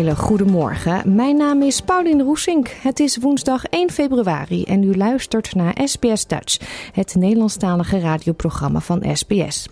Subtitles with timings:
[0.00, 1.02] Hele goede.
[1.04, 2.68] Mijn naam is Pauline Roesink.
[2.68, 6.58] Het is woensdag 1 februari en u luistert naar SBS Dutch,
[6.92, 9.68] het Nederlandstalige radioprogramma van SBS.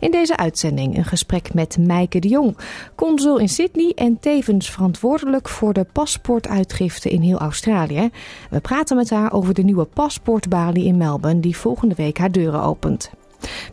[0.00, 2.56] In deze uitzending een gesprek met Meike de Jong,
[2.94, 8.10] consul in Sydney en tevens verantwoordelijk voor de paspoortuitgifte in heel Australië.
[8.50, 12.62] We praten met haar over de nieuwe paspoortbalie in Melbourne die volgende week haar deuren
[12.62, 13.10] opent.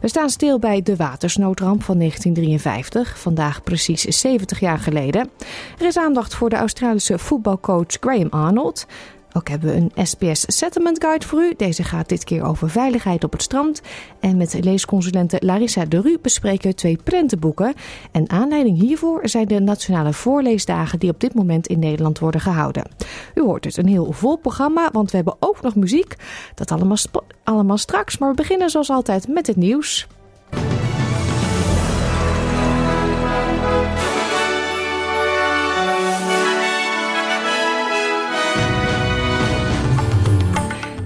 [0.02, 5.30] We staan stil bij de watersnoodramp van 1953, vandaag precies 70 jaar geleden.
[5.80, 8.86] Er is aandacht voor de Australische voetbalcoach Graham Arnold.
[9.38, 11.54] Ook hebben we een SPS Settlement Guide voor u.
[11.58, 13.82] Deze gaat dit keer over veiligheid op het strand.
[14.20, 17.74] En met leesconsulente Larissa de Ru bespreken we twee prentenboeken.
[18.12, 22.88] En aanleiding hiervoor zijn de nationale voorleesdagen die op dit moment in Nederland worden gehouden.
[23.34, 26.16] U hoort het, een heel vol programma, want we hebben ook nog muziek.
[26.54, 26.98] Dat allemaal,
[27.44, 30.08] allemaal straks, maar we beginnen zoals altijd met het nieuws.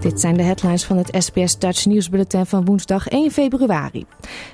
[0.09, 4.05] Dit zijn de headlines van het SBS Dutch nieuwsbulletin van woensdag 1 februari.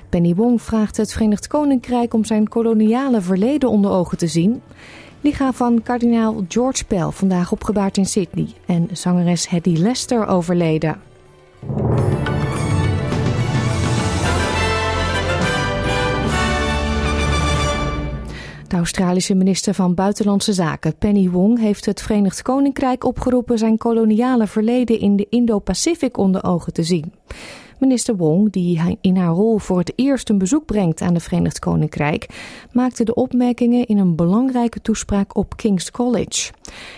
[0.08, 4.62] Penny Wong vraagt het Verenigd Koninkrijk om zijn koloniale verleden onder ogen te zien.
[5.20, 8.46] Lichaam van kardinaal George Pell vandaag opgebaard in Sydney.
[8.66, 11.00] En zangeres Hedy Lester overleden.
[18.76, 24.46] De Australische minister van Buitenlandse Zaken Penny Wong heeft het Verenigd Koninkrijk opgeroepen zijn koloniale
[24.46, 27.12] verleden in de Indo-Pacific onder ogen te zien.
[27.78, 31.58] Minister Wong, die in haar rol voor het eerst een bezoek brengt aan het Verenigd
[31.58, 32.26] Koninkrijk,
[32.72, 36.52] maakte de opmerkingen in een belangrijke toespraak op King's College.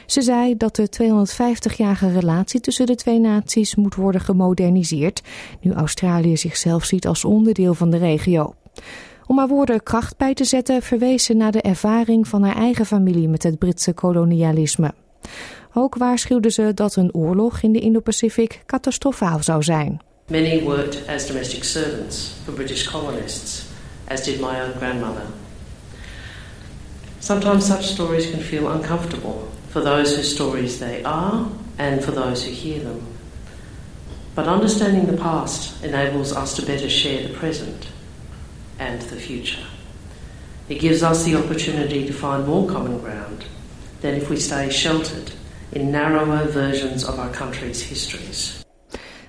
[0.06, 5.22] Ze zei dat de 250-jarige relatie tussen de twee naties moet worden gemoderniseerd,
[5.60, 8.54] nu Australië zichzelf ziet als onderdeel van de regio.
[9.28, 12.86] Om haar woorden kracht bij te zetten, verwees ze naar de ervaring van haar eigen
[12.86, 14.94] familie met het Britse kolonialisme.
[15.74, 20.00] Ook waarschuwde ze dat een oorlog in de Indo-Pacific catastrofaal zou zijn.
[20.30, 23.64] Many worked as domestic servants for British colonists,
[24.04, 25.22] as did my own grandmother.
[27.18, 31.34] Sometimes such stories can feel uncomfortable for those whose stories they are
[31.76, 33.00] and for those who hear them.
[34.34, 37.86] But understanding the past enables us to better share the present
[38.78, 39.66] and the future.
[40.68, 43.44] It gives us the opportunity to find more common ground
[44.00, 45.32] than if we stay sheltered
[45.72, 48.64] in narrower versions of our country's histories.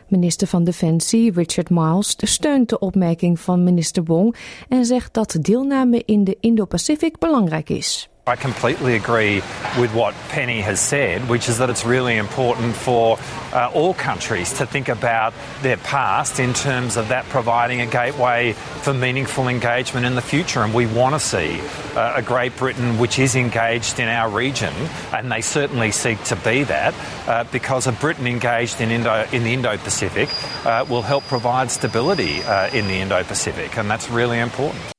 [0.07, 4.35] Minister van Defensie Richard Miles steunt de opmerking van minister Wong
[4.69, 8.09] en zegt dat deelname in de Indo-Pacific belangrijk is.
[8.29, 9.41] I completely agree
[9.79, 13.17] with what Penny has said, which is that it's really important for
[13.51, 18.53] uh, all countries to think about their past in terms of that providing a gateway
[18.53, 20.61] for meaningful engagement in the future.
[20.61, 21.59] And we want to see
[21.95, 24.73] uh, a Great Britain which is engaged in our region,
[25.11, 26.93] and they certainly seek to be that,
[27.27, 30.29] uh, because a Britain engaged in, Indo, in the Indo Pacific
[30.67, 34.93] uh, will help provide stability uh, in the Indo Pacific, and that's really important.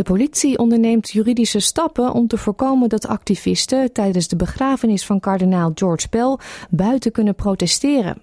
[0.00, 5.70] De politie onderneemt juridische stappen om te voorkomen dat activisten tijdens de begrafenis van kardinaal
[5.74, 6.36] George Pell
[6.70, 8.22] buiten kunnen protesteren.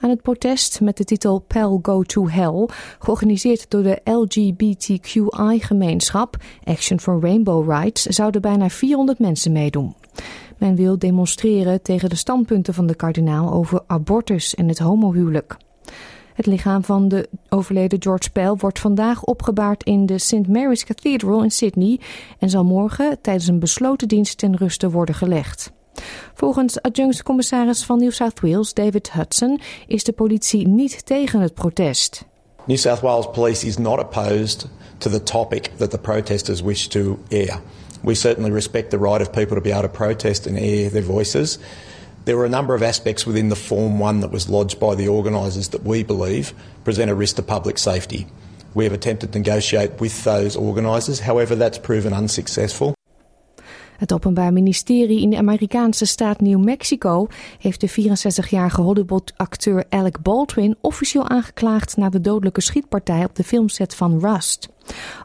[0.00, 2.68] Aan het protest met de titel Pell Go to Hell,
[2.98, 9.94] georganiseerd door de LGBTQI-gemeenschap Action for Rainbow Rights, zouden bijna 400 mensen meedoen.
[10.58, 15.56] Men wil demonstreren tegen de standpunten van de kardinaal over abortus en het homohuwelijk.
[16.34, 20.48] Het lichaam van de overleden George Pell wordt vandaag opgebaard in de St.
[20.48, 22.00] Mary's Cathedral in Sydney
[22.38, 25.72] en zal morgen tijdens een besloten dienst ten ruste worden gelegd.
[26.34, 32.24] Volgens adjunct-commissaris van New South Wales David Hudson is de politie niet tegen het protest.
[32.64, 34.68] New South Wales Police is not opposed
[34.98, 37.60] to the topic that the protesters wish to air.
[38.02, 41.04] We certainly respect the right of people to be able to protest and air their
[41.04, 41.58] voices.
[42.26, 45.08] There were a number of aspects within the Form 1 that was lodged by the
[45.08, 46.52] organisers that we believe
[46.84, 48.26] present a risk to public safety.
[48.74, 51.20] We have attempted to negotiate with those organisers.
[51.20, 52.94] However, that's proven unsuccessful.
[54.00, 57.26] Het Openbaar Ministerie in de Amerikaanse staat New Mexico
[57.58, 63.94] heeft de 64-jarige Hollywood-acteur Alec Baldwin officieel aangeklaagd na de dodelijke schietpartij op de filmset
[63.94, 64.68] van Rust.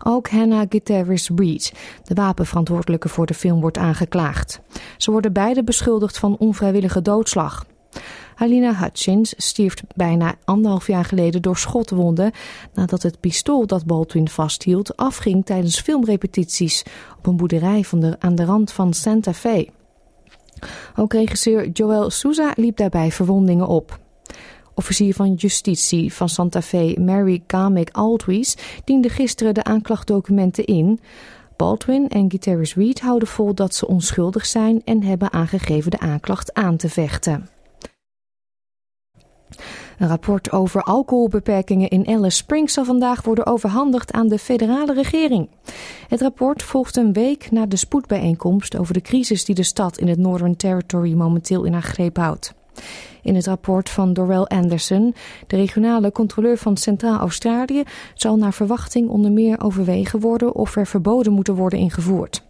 [0.04, 1.74] Ook Hannah Gutierrez Reed,
[2.04, 4.60] de wapenverantwoordelijke voor de film, wordt aangeklaagd.
[4.98, 7.66] Ze worden beide beschuldigd van onvrijwillige doodslag.
[8.36, 12.32] Halina Hutchins stierf bijna anderhalf jaar geleden door schotwonden
[12.74, 16.84] nadat het pistool dat Baldwin vasthield afging tijdens filmrepetities
[17.18, 19.68] op een boerderij van de, aan de rand van Santa Fe.
[20.96, 24.00] Ook regisseur Joel Souza liep daarbij verwondingen op.
[24.74, 31.00] Officier van justitie van Santa Fe, Mary Kamek Aldwies, diende gisteren de aanklachtdocumenten in.
[31.56, 36.54] Baldwin en Gutierrez Reed houden vol dat ze onschuldig zijn en hebben aangegeven de aanklacht
[36.54, 37.55] aan te vechten.
[39.98, 45.50] Een rapport over alcoholbeperkingen in Alice Springs zal vandaag worden overhandigd aan de federale regering.
[46.08, 50.08] Het rapport volgt een week na de spoedbijeenkomst over de crisis die de stad in
[50.08, 52.54] het Northern Territory momenteel in haar greep houdt.
[53.22, 55.16] In het rapport van Dorwell Anderson,
[55.48, 61.34] de regionale controleur van Centraal-Australië, zal naar verwachting onder meer overwegen worden of er verboden
[61.34, 62.44] moeten worden ingevoerd.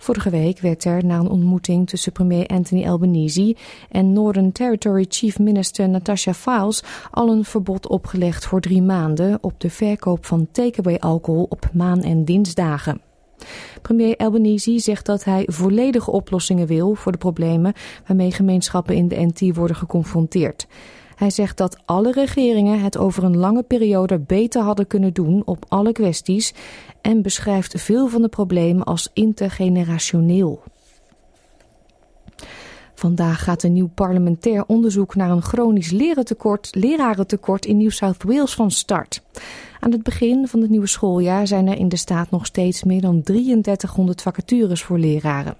[0.00, 3.56] Vorige week werd er na een ontmoeting tussen premier Anthony Albanese
[3.90, 9.60] en Northern Territory Chief Minister Natasha Files al een verbod opgelegd voor drie maanden op
[9.60, 13.00] de verkoop van takeaway alcohol op maan- en dinsdagen.
[13.82, 17.72] Premier Albanese zegt dat hij volledige oplossingen wil voor de problemen
[18.06, 20.66] waarmee gemeenschappen in de NT worden geconfronteerd.
[21.18, 25.64] Hij zegt dat alle regeringen het over een lange periode beter hadden kunnen doen op
[25.68, 26.54] alle kwesties
[27.00, 30.62] en beschrijft veel van de problemen als intergenerationeel.
[32.94, 38.54] Vandaag gaat een nieuw parlementair onderzoek naar een chronisch lerarentekort, lerarentekort in New South Wales
[38.54, 39.22] van start.
[39.80, 43.00] Aan het begin van het nieuwe schooljaar zijn er in de staat nog steeds meer
[43.00, 45.56] dan 3300 vacatures voor leraren.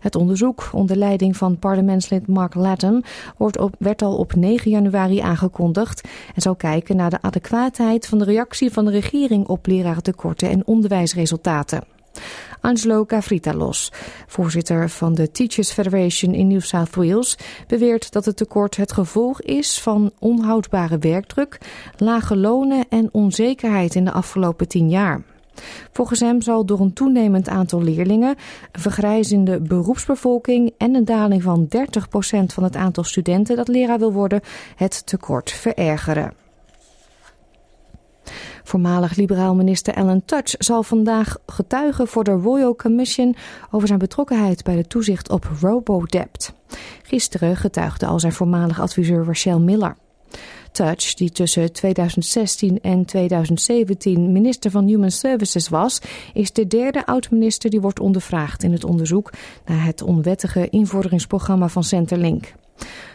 [0.00, 3.02] Het onderzoek onder leiding van parlementslid Mark Latham
[3.36, 8.18] wordt op, werd al op 9 januari aangekondigd en zal kijken naar de adequaatheid van
[8.18, 11.84] de reactie van de regering op lerarentekorten en onderwijsresultaten.
[12.60, 13.92] Angelo Gavritalos,
[14.26, 19.42] voorzitter van de Teachers Federation in New South Wales, beweert dat het tekort het gevolg
[19.42, 21.58] is van onhoudbare werkdruk,
[21.96, 25.22] lage lonen en onzekerheid in de afgelopen tien jaar.
[25.92, 28.36] Volgens hem zal door een toenemend aantal leerlingen,
[28.72, 31.78] vergrijzende beroepsbevolking en een daling van 30%
[32.46, 34.40] van het aantal studenten dat leraar wil worden,
[34.76, 36.32] het tekort verergeren.
[38.66, 43.36] Voormalig liberaal minister Alan Touch zal vandaag getuigen voor de Royal Commission
[43.70, 46.52] over zijn betrokkenheid bij de toezicht op Robodebt.
[47.02, 49.96] Gisteren getuigde al zijn voormalig adviseur Rachel Miller.
[50.76, 56.00] Touch, die tussen 2016 en 2017 minister van Human Services was,
[56.34, 59.32] is de derde oud-minister die wordt ondervraagd in het onderzoek
[59.64, 62.52] naar het onwettige invorderingsprogramma van Centerlink.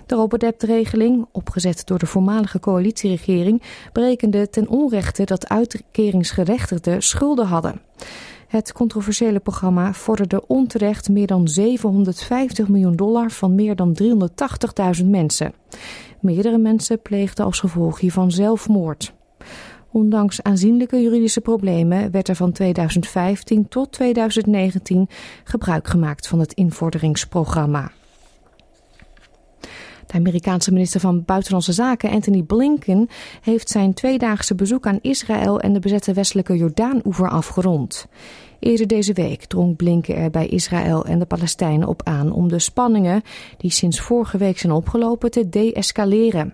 [0.05, 3.61] De Robodebt-regeling, opgezet door de voormalige coalitieregering,
[3.93, 7.81] berekende ten onrechte dat uitkeringsgerechtigden schulden hadden.
[8.47, 13.97] Het controversiële programma vorderde onterecht meer dan 750 miljoen dollar van meer dan
[14.99, 15.53] 380.000 mensen.
[16.21, 19.13] Meerdere mensen pleegden als gevolg hiervan zelfmoord.
[19.91, 25.09] Ondanks aanzienlijke juridische problemen werd er van 2015 tot 2019
[25.43, 27.91] gebruik gemaakt van het invorderingsprogramma.
[30.07, 33.09] De Amerikaanse minister van Buitenlandse Zaken Anthony Blinken
[33.41, 38.07] heeft zijn tweedaagse bezoek aan Israël en de bezette westelijke Jordaan-oever afgerond.
[38.61, 42.59] Eerder deze week drong Blinken er bij Israël en de Palestijnen op aan om de
[42.59, 43.21] spanningen
[43.57, 46.53] die sinds vorige week zijn opgelopen te deescaleren.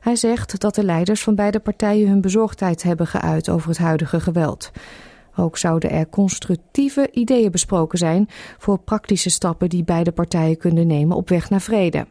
[0.00, 4.20] Hij zegt dat de leiders van beide partijen hun bezorgdheid hebben geuit over het huidige
[4.20, 4.70] geweld.
[5.36, 11.16] Ook zouden er constructieve ideeën besproken zijn voor praktische stappen die beide partijen kunnen nemen
[11.16, 12.06] op weg naar vrede.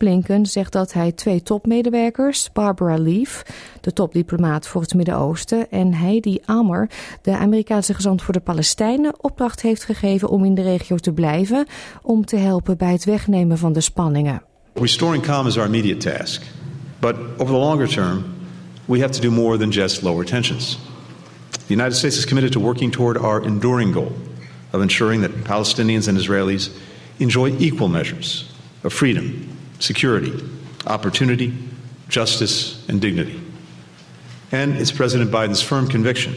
[0.00, 3.42] Blinken zegt dat hij twee topmedewerkers, Barbara Leaf,
[3.80, 6.90] de topdiplomaat voor het Midden-Oosten, en Heidi Ammer,
[7.22, 11.66] de Amerikaanse gezant voor de Palestijnen, opdracht heeft gegeven om in de regio te blijven
[12.02, 14.42] om te helpen bij het wegnemen van de spanningen.
[14.74, 16.42] Restoring calm is our immediate task,
[16.98, 18.24] but over the longer term,
[18.84, 20.78] we have to do more than just lower tensions.
[21.66, 24.12] The United States is committed to working toward our enduring goal
[24.70, 26.70] of ensuring that Palestinians and Israelis
[27.16, 28.44] enjoy equal measures
[28.82, 30.32] of freedom security,
[30.86, 31.52] opportunity,
[32.08, 33.40] justice, and dignity.
[34.52, 36.34] And it's President Biden's firm conviction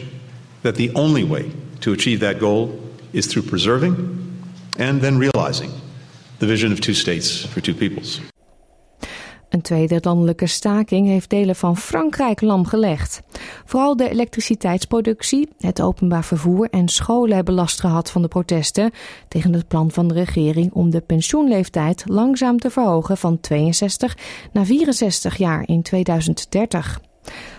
[0.62, 2.80] that the only way to achieve that goal
[3.12, 4.42] is through preserving
[4.78, 5.72] and then realizing
[6.38, 8.20] the vision of two states for two peoples.
[9.54, 13.22] Een tweede landelijke staking heeft delen van Frankrijk lam gelegd.
[13.64, 18.90] Vooral de elektriciteitsproductie, het openbaar vervoer en scholen hebben last gehad van de protesten
[19.28, 24.16] tegen het plan van de regering om de pensioenleeftijd langzaam te verhogen van 62
[24.52, 27.00] naar 64 jaar in 2030.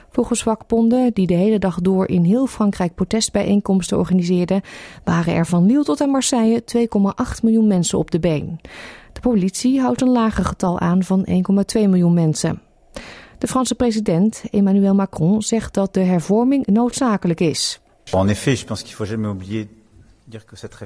[0.09, 4.61] Volgens vakbonden, die de hele dag door in heel Frankrijk protestbijeenkomsten organiseerden,
[5.03, 8.59] waren er van Lille tot aan Marseille 2,8 miljoen mensen op de been.
[9.15, 11.33] De politie houdt een lager getal aan van 1,2
[11.73, 12.61] miljoen mensen.
[13.37, 17.79] De Franse president Emmanuel Macron zegt dat de hervorming noodzakelijk is.
[18.11, 19.09] En effet, je pense qu'il faut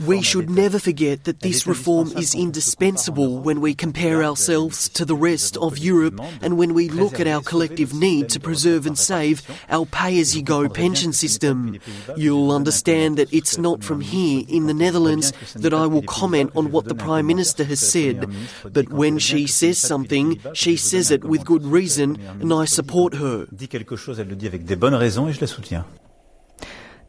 [0.06, 5.16] We should never forget that this reform is indispensable when we compare ourselves to the
[5.16, 9.42] rest of Europe and when we look at our collective need to preserve and save
[9.70, 11.80] our pay as you go pension system.
[12.16, 16.72] You'll understand that it's not from here in the Netherlands that I will comment on
[16.72, 18.30] what the Prime Minister has said,
[18.72, 23.48] but when she says something, she says it with good reason and I support her.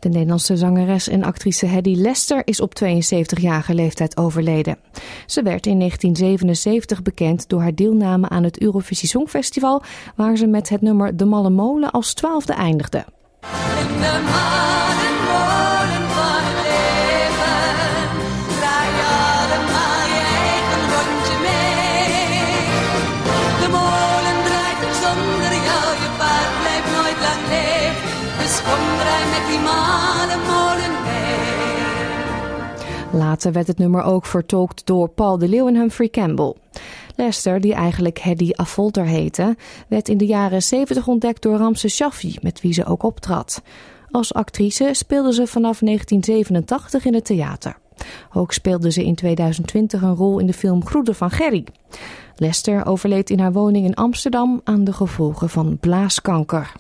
[0.00, 4.78] De Nederlandse zangeres en actrice Hedy Lester is op 72-jarige leeftijd overleden.
[5.26, 9.83] Ze werd in 1977 bekend door haar deelname aan het Eurovisie Songfestival,
[10.16, 13.04] waar ze met het nummer De Malle Molen als twaalfde eindigde.
[33.12, 36.55] Later werd het nummer ook vertolkt door Paul de Leeuw en Humphrey Campbell.
[37.17, 39.57] Lester, die eigenlijk Hedy Afolter heette,
[39.88, 43.62] werd in de jaren 70 ontdekt door Ramse Shaffi, met wie ze ook optrad.
[44.11, 47.76] Als actrice speelde ze vanaf 1987 in het theater.
[48.33, 51.64] Ook speelde ze in 2020 een rol in de film Groeten van Gerry.
[52.37, 56.73] Lester overleed in haar woning in Amsterdam aan de gevolgen van blaaskanker.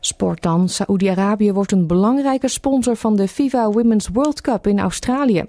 [0.00, 0.68] Sport dan.
[0.68, 5.44] Saoedi-Arabië wordt een belangrijke sponsor van de FIFA Women's World Cup in Australië.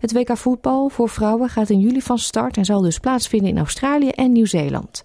[0.00, 3.58] Het WK voetbal voor vrouwen gaat in juli van start en zal dus plaatsvinden in
[3.58, 5.02] Australië en Nieuw-Zeeland.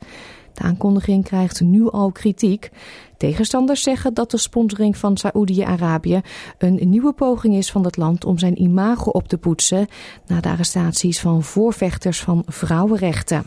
[0.53, 2.69] De aankondiging krijgt nu al kritiek.
[3.17, 6.21] Tegenstanders zeggen dat de sponsoring van Saoedi-Arabië
[6.57, 9.87] een nieuwe poging is van het land om zijn imago op te poetsen
[10.27, 13.45] na de arrestaties van voorvechters van vrouwenrechten.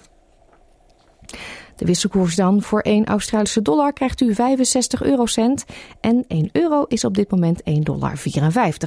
[1.77, 5.65] De wisselkoers dan voor 1 Australische dollar krijgt u 65 eurocent
[6.01, 8.19] en 1 euro is op dit moment 1,54 dollar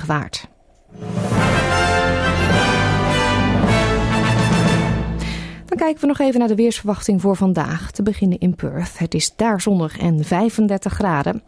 [0.06, 0.48] waard.
[5.66, 7.92] Dan kijken we nog even naar de weersverwachting voor vandaag.
[7.92, 9.00] Te beginnen in Perth.
[9.00, 11.44] Het is daar zonnig en 35 graden.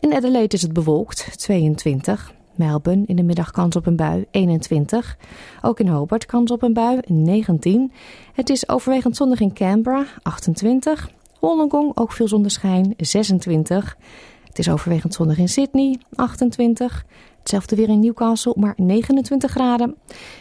[0.00, 2.32] In Adelaide is het bewolkt, 22.
[2.62, 5.16] Melbourne in de middag kans op een bui 21.
[5.62, 7.92] Ook in Hobart kans op een bui 19.
[8.32, 11.10] Het is overwegend zonnig in Canberra 28.
[11.40, 13.96] Wollongong ook veel zonneschijn 26.
[14.44, 17.04] Het is overwegend zonnig in Sydney 28.
[17.38, 19.96] Hetzelfde weer in Newcastle, maar 29 graden.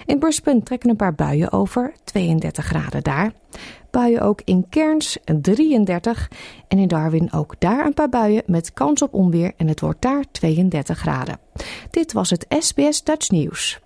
[0.05, 3.33] In Brisbane trekken een paar buien over, 32 graden daar.
[3.91, 6.31] Buien ook in Cairns, 33.
[6.67, 10.01] En in Darwin ook daar een paar buien met kans op onweer en het wordt
[10.01, 11.39] daar 32 graden.
[11.89, 13.79] Dit was het SBS Dutch News.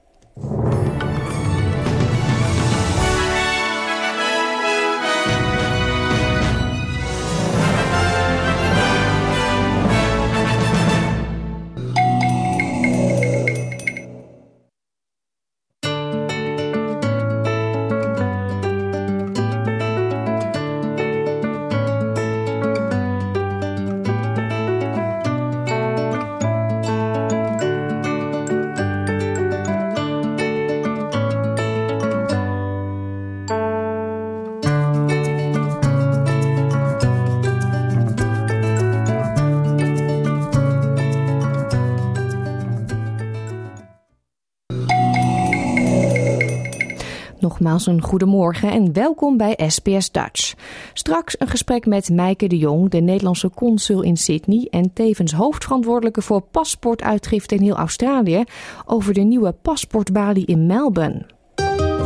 [47.76, 50.54] Nogmaals een goedemorgen en welkom bij SBS Dutch.
[50.94, 56.22] Straks een gesprek met Meike de Jong, de Nederlandse consul in Sydney en tevens hoofdverantwoordelijke
[56.22, 58.44] voor paspoortuitgifte in heel Australië,
[58.86, 61.26] over de nieuwe paspoortbalie in Melbourne.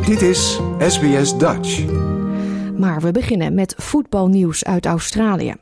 [0.05, 1.85] Dit is SBS Dutch.
[2.79, 5.53] Maar we beginnen met voetbalnieuws uit Australië.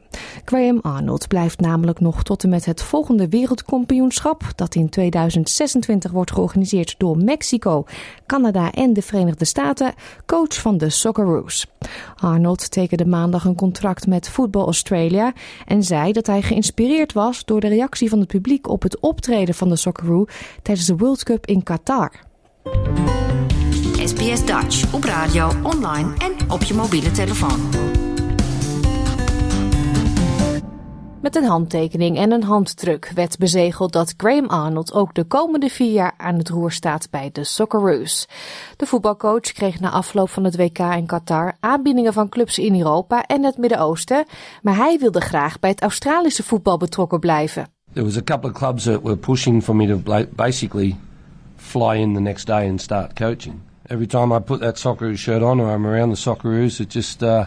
[0.45, 6.31] Graham Arnold blijft namelijk nog tot en met het volgende wereldkampioenschap, dat in 2026 wordt
[6.31, 7.85] georganiseerd door Mexico,
[8.25, 9.93] Canada en de Verenigde Staten,
[10.25, 11.65] coach van de Socceroos.
[12.15, 15.33] Arnold tekende maandag een contract met Football Australia
[15.65, 19.55] en zei dat hij geïnspireerd was door de reactie van het publiek op het optreden
[19.55, 20.25] van de Socceroo
[20.61, 22.11] tijdens de World Cup in Qatar.
[24.05, 27.59] SBS Dutch op radio, online en op je mobiele telefoon.
[31.21, 35.91] Met een handtekening en een handdruk werd bezegeld dat Graham Arnold ook de komende vier
[35.91, 38.27] jaar aan het roer staat bij de Socceroos.
[38.77, 43.25] De voetbalcoach kreeg na afloop van het WK in Qatar aanbiedingen van clubs in Europa
[43.25, 44.25] en het Midden-Oosten,
[44.61, 47.67] maar hij wilde graag bij het Australische voetbal betrokken blijven.
[47.93, 50.95] There was a couple of clubs that were pushing for me to basically
[51.55, 53.66] fly in the next day and start coaching.
[53.89, 57.23] Every time I put that Socceroos shirt on or I'm around the Socceroos, it just
[57.23, 57.45] uh,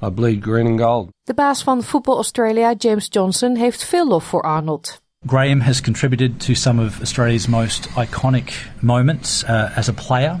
[0.00, 1.10] I bleed green and gold.
[1.26, 5.00] De baas van Football Australia, James Johnson, heeft veel lof voor Arnold.
[5.26, 10.40] Graham has contributed to some of Australia's most iconic moments uh, as a player,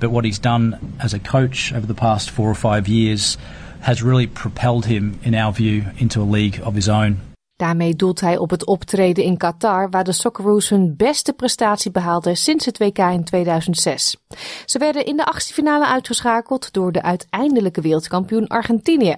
[0.00, 3.38] but what he's done as a coach over the past four or five years
[3.80, 7.16] has really propelled him, in our view, into a league of his own.
[7.58, 12.36] Daarmee doelt hij op het optreden in Qatar, waar de Socceroos hun beste prestatie behaalden
[12.36, 14.16] sinds het WK in 2006.
[14.64, 19.16] Ze werden in de achtste finale uitgeschakeld door de uiteindelijke wereldkampioen Argentinië.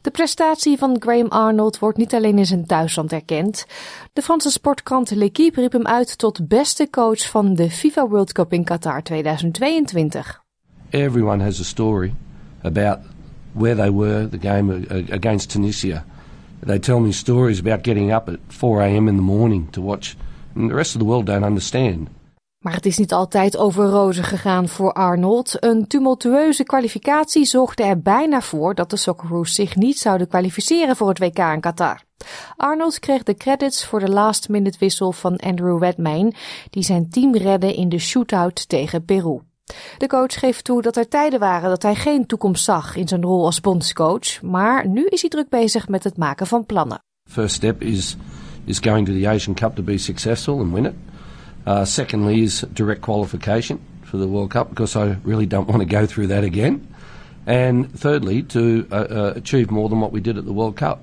[0.00, 3.66] De prestatie van Graham Arnold wordt niet alleen in zijn thuisland erkend.
[4.12, 8.52] De Franse sportkrant L'Equipe riep hem uit tot beste coach van de FIFA World Cup
[8.52, 10.42] in Qatar 2022.
[10.90, 12.14] Everyone has a story
[12.62, 12.98] about
[13.52, 16.04] where they were the game against Tunisia.
[16.66, 19.08] They tell me stories about getting up at 4 a.m.
[19.08, 20.14] in the morning to watch.
[20.56, 22.08] And the rest of the world don't understand.
[22.58, 25.64] Maar het is niet altijd over rozen gegaan voor Arnold.
[25.64, 31.08] Een tumultueuze kwalificatie zorgde er bijna voor dat de Socceroos zich niet zouden kwalificeren voor
[31.08, 32.02] het WK in Qatar.
[32.56, 36.32] Arnold kreeg de credits voor de last-minute wissel van Andrew Redmayne,
[36.70, 39.40] die zijn team redde in de shootout tegen Peru.
[39.98, 43.22] De coach geeft toe dat er tijden waren dat hij geen toekomst zag in zijn
[43.22, 47.02] rol als bondscoach, maar nu is hij druk bezig met het maken van plannen.
[47.30, 48.16] First step is
[48.64, 50.94] is going to the Asian Cup to be successful and win it.
[51.66, 55.98] Uh, secondly is direct qualification for the World Cup because I really don't want to
[55.98, 56.86] go through that again.
[57.46, 60.98] And thirdly to uh, uh, achieve more than what we did at the World Cup.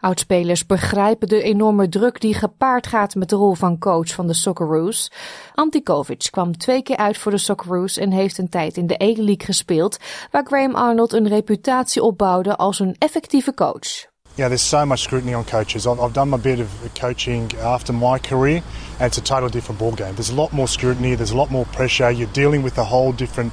[0.00, 4.34] Oudspelers begrijpen de enorme druk die gepaard gaat met de rol van coach van de
[4.34, 5.10] Socceroos.
[5.54, 9.44] Antikovic kwam twee keer uit voor de Socceroos en heeft een tijd in de E-League
[9.44, 9.98] gespeeld,
[10.30, 14.08] waar Graham Arnold een reputatie opbouwde als een effectieve coach.
[14.34, 15.86] Yeah, there's so much scrutiny on coaches.
[15.86, 16.68] I've, done my bit of
[17.00, 18.62] coaching after my career,
[18.98, 20.14] and it's a totally different ballgame.
[20.14, 22.10] There's a lot more scrutiny, there's a lot more pressure.
[22.10, 23.52] You're dealing with a whole different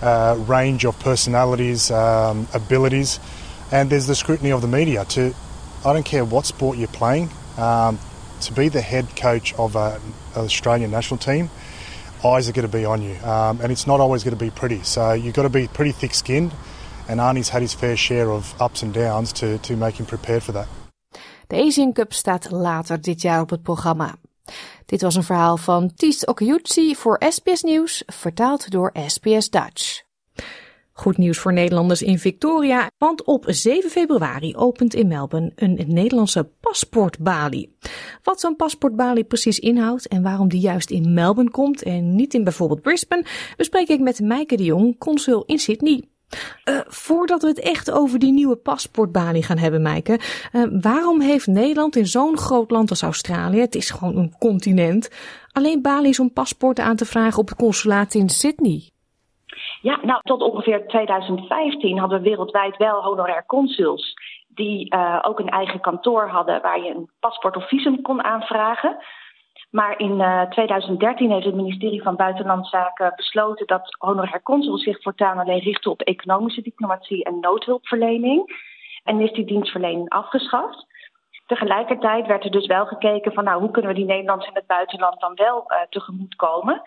[0.00, 3.20] uh, range of personalities, um, abilities,
[3.70, 5.04] and there's the scrutiny of the media.
[5.04, 5.34] To
[5.84, 7.98] I don't care what sport you're playing, um,
[8.42, 10.00] to be the head coach of an
[10.36, 11.50] Australian national team,
[12.24, 14.50] eyes are going to be on you, um, and it's not always going to be
[14.50, 14.82] pretty.
[14.82, 16.52] So you've got to be pretty thick-skinned,
[17.08, 20.42] and Arnie's had his fair share of ups and downs to, to make him prepared
[20.42, 20.68] for that.
[21.46, 24.14] De Asian Cup staat later dit jaar op het programma.
[24.86, 30.01] Dit was een verhaal van Ties Okayutsi voor SBS Nieuws, vertaald door SBS Dutch.
[31.02, 36.48] Goed nieuws voor Nederlanders in Victoria, want op 7 februari opent in Melbourne een Nederlandse
[36.60, 37.76] paspoortbalie.
[38.22, 42.44] Wat zo'n paspoortbalie precies inhoudt en waarom die juist in Melbourne komt en niet in
[42.44, 43.24] bijvoorbeeld Brisbane,
[43.56, 46.02] bespreek ik met Meike de Jong, consul in Sydney.
[46.64, 50.20] Uh, voordat we het echt over die nieuwe paspoortbalie gaan hebben, Meike.
[50.52, 55.08] Uh, waarom heeft Nederland in zo'n groot land als Australië, het is gewoon een continent,
[55.52, 58.91] alleen balies om paspoorten aan te vragen op het consulaat in Sydney?
[59.82, 64.14] Ja, nou, tot ongeveer 2015 hadden we wereldwijd wel honorair consuls.
[64.48, 68.96] Die uh, ook een eigen kantoor hadden waar je een paspoort of visum kon aanvragen.
[69.70, 75.02] Maar in uh, 2013 heeft het ministerie van Buitenlandse Zaken besloten dat honorair consuls zich
[75.02, 78.60] voortaan alleen richten op economische diplomatie en noodhulpverlening.
[79.04, 80.86] En is die dienstverlening afgeschaft.
[81.46, 84.66] Tegelijkertijd werd er dus wel gekeken van nou, hoe kunnen we die Nederlanders in het
[84.66, 86.82] buitenland dan wel tegemoet komen.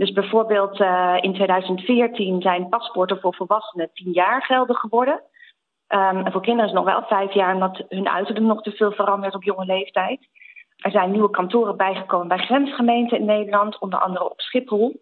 [0.00, 5.14] Dus bijvoorbeeld uh, in 2014 zijn paspoorten voor volwassenen 10 jaar geldig geworden.
[5.14, 8.70] Um, en voor kinderen is het nog wel vijf jaar, omdat hun uiterlijk nog te
[8.70, 10.28] veel verandert op jonge leeftijd.
[10.76, 15.00] Er zijn nieuwe kantoren bijgekomen bij grensgemeenten in Nederland, onder andere op Schiphol.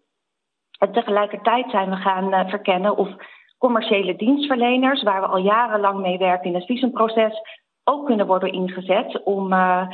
[0.79, 3.09] En tegelijkertijd zijn we gaan uh, verkennen of
[3.57, 7.41] commerciële dienstverleners, waar we al jarenlang mee werken in het visumproces,
[7.83, 9.87] ook kunnen worden ingezet om uh,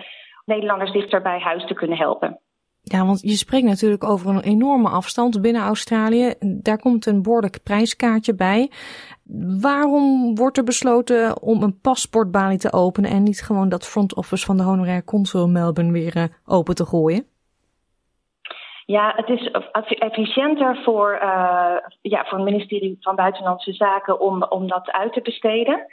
[0.46, 2.40] Nederlanders dichter bij huis te kunnen helpen.
[2.88, 6.34] Ja, want je spreekt natuurlijk over een enorme afstand binnen Australië.
[6.40, 8.72] Daar komt een behoorlijk prijskaartje bij.
[9.62, 14.46] Waarom wordt er besloten om een paspoortbalie te openen en niet gewoon dat front office
[14.46, 17.26] van de honorair consul Melbourne weer uh, open te gooien?
[18.86, 19.52] Ja, het is
[20.00, 25.22] efficiënter voor, uh, ja, voor het ministerie van Buitenlandse Zaken om, om dat uit te
[25.22, 25.86] besteden.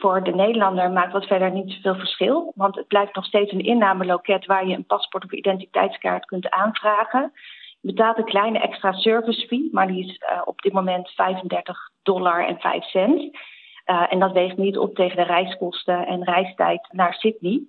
[0.00, 2.52] Voor de Nederlander maakt dat verder niet zoveel verschil.
[2.54, 7.32] Want het blijft nog steeds een innameloket waar je een paspoort of identiteitskaart kunt aanvragen.
[7.80, 11.78] Je betaalt een kleine extra service fee, maar die is uh, op dit moment 35
[12.02, 13.38] dollar en 5 cent.
[13.84, 17.62] en dat weegt niet op tegen de reiskosten en reistijd naar Sydney.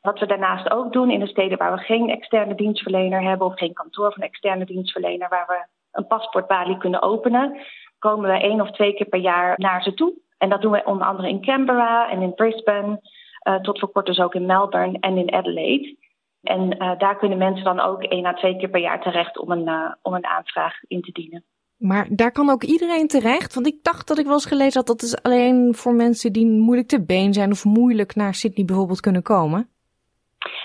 [0.00, 3.58] Wat we daarnaast ook doen in de steden waar we geen externe dienstverlener hebben of
[3.58, 7.60] geen kantoor van externe dienstverlener waar we een paspoortbalie kunnen openen,
[7.98, 10.22] komen we één of twee keer per jaar naar ze toe.
[10.44, 13.00] En dat doen we onder andere in Canberra en in Brisbane,
[13.48, 15.96] uh, tot voor kort dus ook in Melbourne en in Adelaide.
[16.42, 19.50] En uh, daar kunnen mensen dan ook één à twee keer per jaar terecht om
[19.50, 21.44] een, uh, om een aanvraag in te dienen.
[21.76, 23.54] Maar daar kan ook iedereen terecht?
[23.54, 26.46] Want ik dacht dat ik wel eens gelezen had dat is alleen voor mensen die
[26.46, 29.68] moeilijk te been zijn of moeilijk naar Sydney bijvoorbeeld kunnen komen.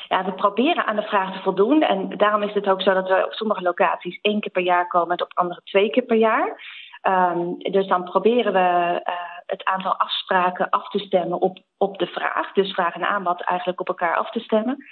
[0.07, 1.81] Ja, we proberen aan de vraag te voldoen.
[1.81, 4.87] En daarom is het ook zo dat we op sommige locaties één keer per jaar
[4.87, 6.77] komen en op andere twee keer per jaar.
[7.03, 12.07] Um, dus dan proberen we uh, het aantal afspraken af te stemmen op, op de
[12.07, 12.51] vraag.
[12.51, 14.85] Dus vraag en aanbod eigenlijk op elkaar af te stemmen.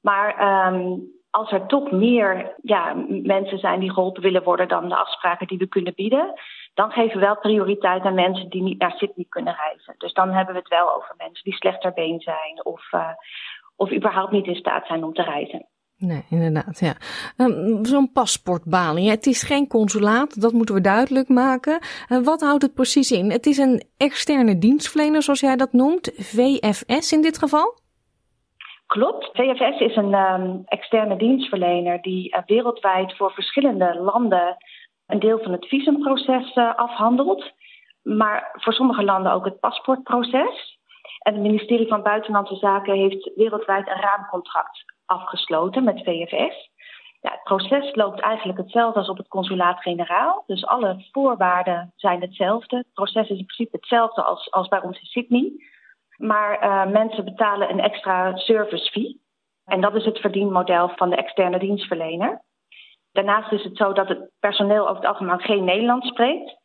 [0.00, 0.28] Maar
[0.72, 5.46] um, als er toch meer ja, mensen zijn die geholpen willen worden dan de afspraken
[5.46, 6.32] die we kunnen bieden,
[6.74, 9.94] dan geven we wel prioriteit aan mensen die niet naar Sydney kunnen reizen.
[9.98, 13.08] Dus dan hebben we het wel over mensen die slechter been zijn of, uh,
[13.76, 15.66] of überhaupt niet in staat zijn om te reizen.
[16.02, 16.94] Nee, inderdaad, ja.
[17.36, 21.78] Um, Zo'n paspoortbalie, het is geen consulaat, dat moeten we duidelijk maken.
[22.08, 23.30] Uh, wat houdt het precies in?
[23.30, 27.78] Het is een externe dienstverlener, zoals jij dat noemt, VFS in dit geval?
[28.86, 29.30] Klopt.
[29.32, 34.56] VFS is een um, externe dienstverlener die uh, wereldwijd voor verschillende landen
[35.06, 37.52] een deel van het visumproces uh, afhandelt.
[38.02, 40.80] Maar voor sommige landen ook het paspoortproces.
[41.18, 46.70] En het ministerie van Buitenlandse Zaken heeft wereldwijd een raamcontract afgesloten met VFS.
[47.20, 50.44] Ja, het proces loopt eigenlijk hetzelfde als op het consulaat-generaal.
[50.46, 52.76] Dus alle voorwaarden zijn hetzelfde.
[52.76, 55.52] Het proces is in principe hetzelfde als, als bij ons in Sydney.
[56.16, 59.20] Maar uh, mensen betalen een extra service fee.
[59.64, 62.42] En dat is het verdienmodel van de externe dienstverlener.
[63.12, 66.60] Daarnaast is het zo dat het personeel over het algemeen geen Nederlands spreekt.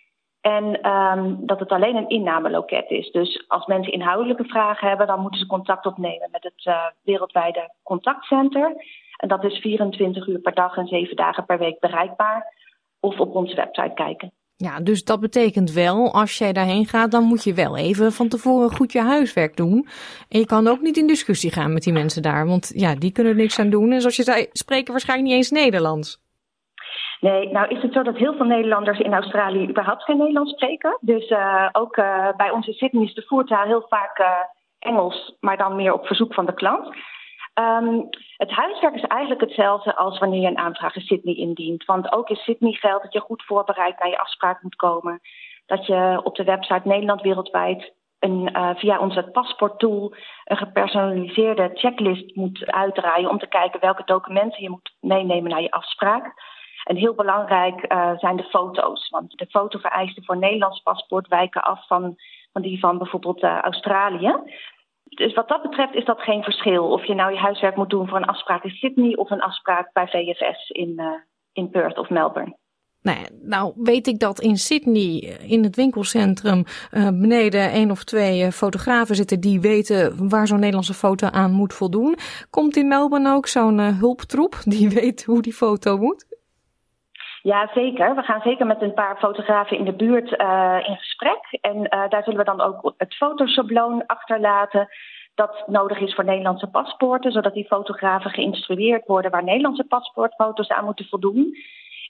[0.55, 3.12] En um, dat het alleen een innameloket is.
[3.12, 7.73] Dus als mensen inhoudelijke vragen hebben, dan moeten ze contact opnemen met het uh, wereldwijde
[7.83, 8.75] contactcenter.
[9.17, 12.53] En dat is 24 uur per dag en 7 dagen per week bereikbaar.
[12.99, 14.31] Of op onze website kijken.
[14.55, 18.27] Ja, dus dat betekent wel, als jij daarheen gaat, dan moet je wel even van
[18.27, 19.88] tevoren goed je huiswerk doen.
[20.29, 23.12] En je kan ook niet in discussie gaan met die mensen daar, want ja, die
[23.12, 23.91] kunnen er niks aan doen.
[23.91, 26.25] En zoals je zei, spreken waarschijnlijk niet eens Nederlands.
[27.19, 30.97] Nee, nou is het zo dat heel veel Nederlanders in Australië überhaupt geen Nederlands spreken.
[31.01, 34.27] Dus uh, ook uh, bij ons in Sydney is de voertaal heel vaak uh,
[34.80, 36.95] Engels, maar dan meer op verzoek van de klant.
[37.60, 41.86] Um, het huiswerk is eigenlijk hetzelfde als wanneer je een aanvraag in Sydney indient.
[41.86, 45.19] Want ook in Sydney geldt dat je goed voorbereid naar je afspraak moet komen.
[45.65, 52.36] Dat je op de website Nederland wereldwijd een, uh, via onze paspoorttool een gepersonaliseerde checklist
[52.36, 56.34] moet uitdraaien om te kijken welke documenten je moet meenemen naar je afspraak.
[56.88, 59.10] En heel belangrijk uh, zijn de foto's.
[59.10, 62.15] Want de fotovereisten voor Nederlands paspoort wijken af van,
[62.54, 64.36] van die van bijvoorbeeld uh, Australië.
[65.04, 66.91] Dus wat dat betreft is dat geen verschil.
[66.91, 69.93] Of je nou je huiswerk moet doen voor een afspraak in Sydney of een afspraak
[69.93, 71.06] bij VFS in, uh,
[71.54, 72.58] in Perth of Melbourne.
[73.02, 79.15] Nou, nou weet ik dat in Sydney in het winkelcentrum beneden één of twee fotografen
[79.15, 82.17] zitten die weten waar zo'n Nederlandse foto aan moet voldoen.
[82.50, 86.27] Komt in Melbourne ook zo'n hulptroep die weet hoe die foto moet?
[87.47, 88.15] Ja, zeker.
[88.15, 91.57] We gaan zeker met een paar fotografen in de buurt uh, in gesprek.
[91.62, 94.88] En uh, daar zullen we dan ook het fotosabloon achterlaten
[95.36, 100.86] dat nodig is voor Nederlandse paspoorten, zodat die fotografen geïnstrueerd worden waar Nederlandse paspoortfoto's aan
[100.86, 101.57] moeten voldoen.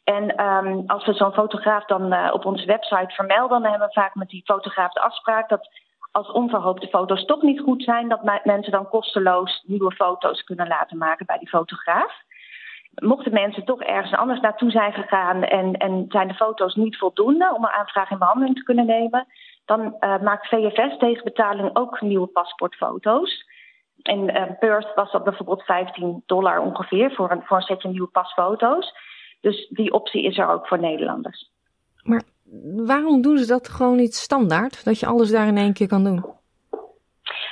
[0.04, 3.94] En um, als we zo'n fotograaf dan uh, op onze website vermelden, dan hebben we
[3.94, 5.70] vaak met die fotograaf de afspraak dat
[6.12, 10.98] als onverhoopte foto's toch niet goed zijn, dat mensen dan kosteloos nieuwe foto's kunnen laten
[10.98, 12.26] maken bij die fotograaf
[13.04, 17.54] mochten mensen toch ergens anders naartoe zijn gegaan en, en zijn de foto's niet voldoende
[17.56, 19.28] om een aanvraag in behandeling te kunnen nemen,
[19.66, 23.46] dan uh, maakt VFS tegen betaling ook nieuwe paspoortfoto's.
[24.02, 28.08] In uh, Perth was dat bijvoorbeeld 15 dollar ongeveer voor een, voor een setje nieuwe
[28.08, 28.94] pasfoto's.
[29.42, 31.52] Dus die optie is er ook voor Nederlanders.
[32.04, 32.24] Maar
[32.86, 34.86] waarom doen ze dat gewoon niet standaard?
[34.86, 36.26] Dat je alles daar in één keer kan doen?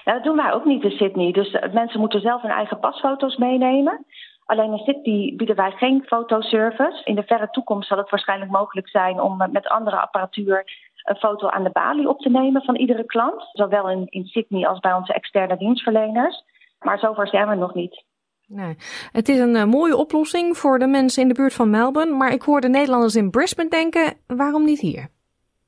[0.06, 1.32] Nou, dat doen wij ook niet in Sydney.
[1.32, 4.06] Dus uh, mensen moeten zelf hun eigen pasfoto's meenemen.
[4.46, 7.02] Alleen in City bieden wij geen fotoservice.
[7.04, 10.66] In de verre toekomst zal het waarschijnlijk mogelijk zijn om met andere apparatuur
[11.04, 13.50] een foto aan de balie op te nemen van iedere klant.
[13.54, 16.44] Zowel in, in Sydney als bij onze externe dienstverleners.
[16.80, 18.04] Maar zover zijn we nog niet.
[18.48, 18.76] Nee.
[19.12, 22.16] Het is een uh, mooie oplossing voor de mensen in de buurt van Melbourne.
[22.16, 25.08] Maar ik hoor de Nederlanders in Brisbane denken: waarom niet hier?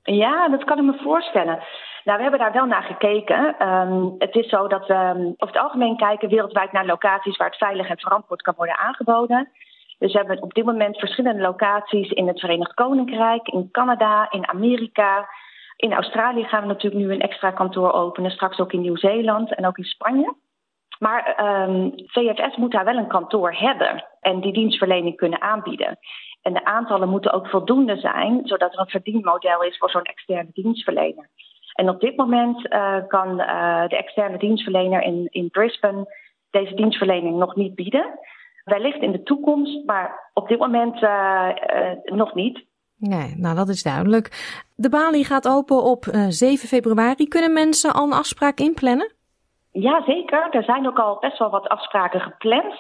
[0.04, 1.60] Ja, dat kan ik me voorstellen.
[2.08, 3.68] Nou, we hebben daar wel naar gekeken.
[3.68, 7.48] Um, het is zo dat we um, over het algemeen kijken wereldwijd naar locaties waar
[7.48, 9.50] het veilig en verantwoord kan worden aangeboden.
[9.98, 14.48] Dus we hebben op dit moment verschillende locaties in het Verenigd Koninkrijk, in Canada, in
[14.48, 15.30] Amerika.
[15.76, 19.68] In Australië gaan we natuurlijk nu een extra kantoor openen, straks ook in Nieuw-Zeeland en
[19.68, 20.36] ook in Spanje.
[21.00, 25.98] Maar um, VFS moet daar wel een kantoor hebben en die dienstverlening kunnen aanbieden.
[26.42, 30.50] En de aantallen moeten ook voldoende zijn, zodat er een verdienmodel is voor zo'n externe
[30.54, 31.30] dienstverlener.
[31.78, 36.06] En op dit moment uh, kan uh, de externe dienstverlener in, in Brisbane
[36.50, 38.20] deze dienstverlening nog niet bieden.
[38.64, 41.50] Wellicht in de toekomst, maar op dit moment uh,
[42.06, 42.66] nog niet.
[42.98, 44.28] Nee, nou dat is duidelijk.
[44.76, 47.28] De balie gaat open op 7 februari.
[47.28, 49.14] Kunnen mensen al een afspraak inplannen?
[49.72, 50.48] Ja, zeker.
[50.52, 52.74] Er zijn ook al best wel wat afspraken gepland.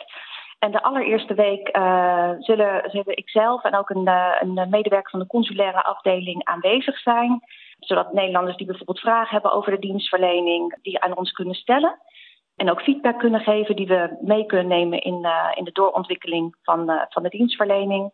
[0.60, 4.08] En de allereerste week uh, zullen, zullen ikzelf en ook een,
[4.40, 7.42] een medewerker van de consulaire afdeling aanwezig zijn.
[7.80, 12.00] Zodat Nederlanders die bijvoorbeeld vragen hebben over de dienstverlening, die aan ons kunnen stellen.
[12.56, 16.56] En ook feedback kunnen geven die we mee kunnen nemen in, uh, in de doorontwikkeling
[16.62, 18.12] van, uh, van de dienstverlening.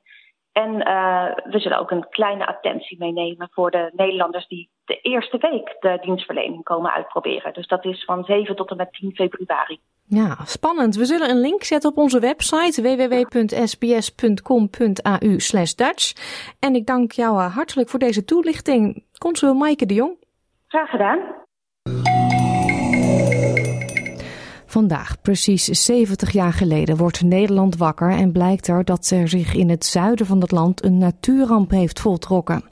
[0.54, 5.38] En uh, we zullen ook een kleine attentie meenemen voor de Nederlanders die de eerste
[5.38, 7.54] week de dienstverlening komen uitproberen.
[7.54, 9.80] Dus dat is van 7 tot en met 10 februari.
[10.06, 10.96] Ja, spannend.
[10.96, 13.66] We zullen een link zetten op onze website www.sbs.com.au
[15.76, 16.14] Dutch.
[16.60, 20.18] En ik dank jou hartelijk voor deze toelichting, consul Maaike de Jong.
[20.68, 21.20] Graag gedaan.
[24.74, 29.70] Vandaag, precies 70 jaar geleden, wordt Nederland wakker en blijkt er dat er zich in
[29.70, 32.64] het zuiden van het land een natuurramp heeft voltrokken.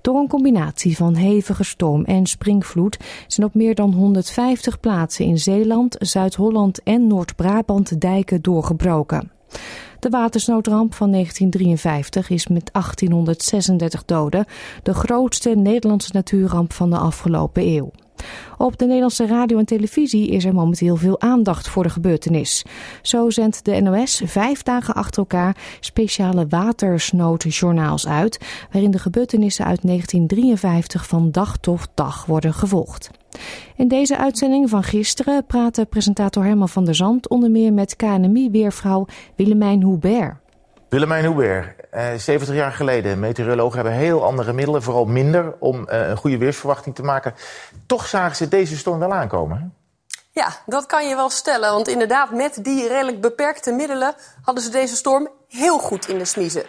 [0.00, 5.38] Door een combinatie van hevige storm en springvloed zijn op meer dan 150 plaatsen in
[5.38, 9.30] Zeeland, Zuid-Holland en Noord-Brabant dijken doorgebroken.
[9.98, 14.44] De watersnoodramp van 1953 is met 1836 doden
[14.82, 17.90] de grootste Nederlandse natuurramp van de afgelopen eeuw.
[18.58, 22.64] Op de Nederlandse radio en televisie is er momenteel veel aandacht voor de gebeurtenis.
[23.02, 29.82] Zo zendt de NOS vijf dagen achter elkaar speciale watersnoodjournaals uit, waarin de gebeurtenissen uit
[29.82, 33.10] 1953 van dag tot dag worden gevolgd.
[33.76, 39.06] In deze uitzending van gisteren praatte presentator Herman van der Zand onder meer met KNMI-weervrouw
[39.36, 40.34] Willemijn Hubert.
[40.88, 41.74] Willemijn Hubert,
[42.16, 43.18] 70 eh, jaar geleden.
[43.18, 47.34] Meteorologen hebben heel andere middelen, vooral minder, om eh, een goede weersverwachting te maken.
[47.86, 49.74] Toch zagen ze deze storm wel aankomen.
[50.30, 51.72] Ja, dat kan je wel stellen.
[51.72, 56.24] Want inderdaad, met die redelijk beperkte middelen hadden ze deze storm heel goed in de
[56.24, 56.64] smiezen.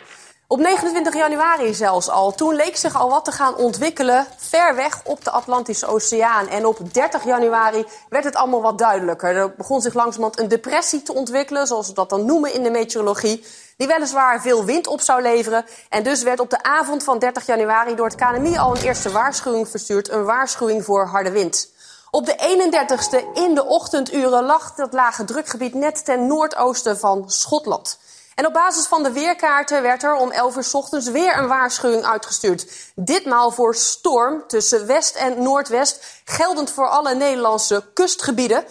[0.47, 2.31] Op 29 januari zelfs al.
[2.31, 6.47] Toen leek zich al wat te gaan ontwikkelen ver weg op de Atlantische Oceaan.
[6.47, 9.35] En op 30 januari werd het allemaal wat duidelijker.
[9.35, 12.69] Er begon zich langzamerhand een depressie te ontwikkelen, zoals we dat dan noemen in de
[12.69, 13.45] meteorologie.
[13.77, 15.65] Die weliswaar veel wind op zou leveren.
[15.89, 19.11] En dus werd op de avond van 30 januari door het KNMI al een eerste
[19.11, 20.09] waarschuwing verstuurd.
[20.09, 21.71] Een waarschuwing voor harde wind.
[22.11, 27.97] Op de 31ste in de ochtenduren lag dat lage drukgebied net ten noordoosten van Schotland.
[28.35, 31.47] En op basis van de weerkaarten werd er om 11 uur s ochtends weer een
[31.47, 32.91] waarschuwing uitgestuurd.
[32.95, 38.65] Ditmaal voor storm tussen west en noordwest, geldend voor alle Nederlandse kustgebieden.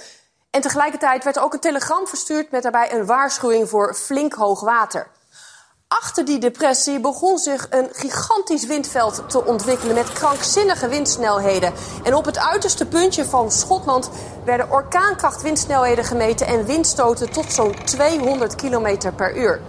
[0.50, 4.60] En tegelijkertijd werd er ook een telegram verstuurd met daarbij een waarschuwing voor flink hoog
[4.60, 5.10] water.
[6.00, 11.72] Achter die depressie begon zich een gigantisch windveld te ontwikkelen met krankzinnige windsnelheden.
[12.02, 14.10] En op het uiterste puntje van Schotland
[14.44, 19.60] werden orkaankracht windsnelheden gemeten en windstoten tot zo'n 200 km per uur.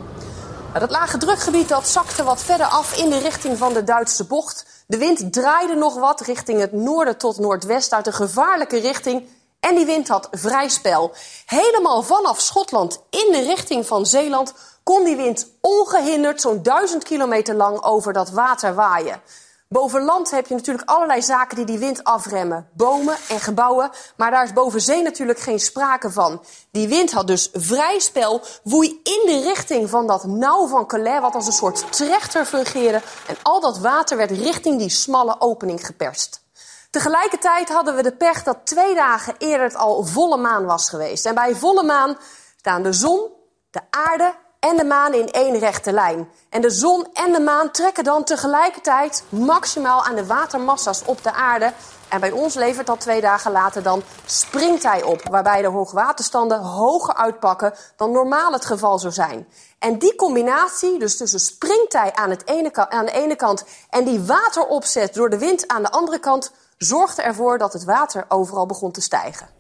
[0.80, 4.66] Dat lage drukgebied dat zakte wat verder af in de richting van de Duitse bocht.
[4.88, 9.28] De wind draaide nog wat richting het noorden tot noordwest uit een gevaarlijke richting.
[9.60, 11.12] En die wind had vrij spel.
[11.46, 14.54] Helemaal vanaf Schotland in de richting van Zeeland
[14.92, 19.22] kon die wind ongehinderd zo'n duizend kilometer lang over dat water waaien.
[19.68, 22.70] Boven land heb je natuurlijk allerlei zaken die die wind afremmen.
[22.74, 26.44] Bomen en gebouwen, maar daar is boven zee natuurlijk geen sprake van.
[26.72, 31.22] Die wind had dus vrij spel, woei in de richting van dat nauw van Calais...
[31.22, 33.02] wat als een soort trechter fungeerde.
[33.28, 36.44] En al dat water werd richting die smalle opening geperst.
[36.90, 41.26] Tegelijkertijd hadden we de pech dat twee dagen eerder het al volle maan was geweest.
[41.26, 42.18] En bij volle maan
[42.58, 43.30] staan de zon,
[43.72, 46.30] de aarde en de maan in één rechte lijn.
[46.50, 51.34] En de zon en de maan trekken dan tegelijkertijd maximaal aan de watermassa's op de
[51.34, 51.74] aarde.
[52.10, 57.16] En bij ons levert dat twee dagen later dan springtij op, waarbij de hoogwaterstanden hoger
[57.16, 59.48] uitpakken dan normaal het geval zou zijn.
[59.80, 64.22] En die combinatie, dus tussen springtij aan, het ene, aan de ene kant en die
[64.22, 68.92] wateropzet door de wind aan de andere kant, zorgde ervoor dat het water overal begon
[68.92, 69.55] te stijgen.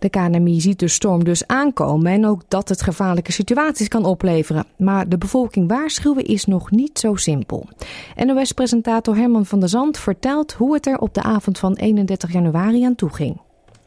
[0.00, 4.64] De KNMI ziet de storm dus aankomen en ook dat het gevaarlijke situaties kan opleveren.
[4.76, 7.68] Maar de bevolking waarschuwen is nog niet zo simpel.
[8.16, 12.84] NOS-presentator Herman van der Zand vertelt hoe het er op de avond van 31 januari
[12.84, 13.40] aan toe ging.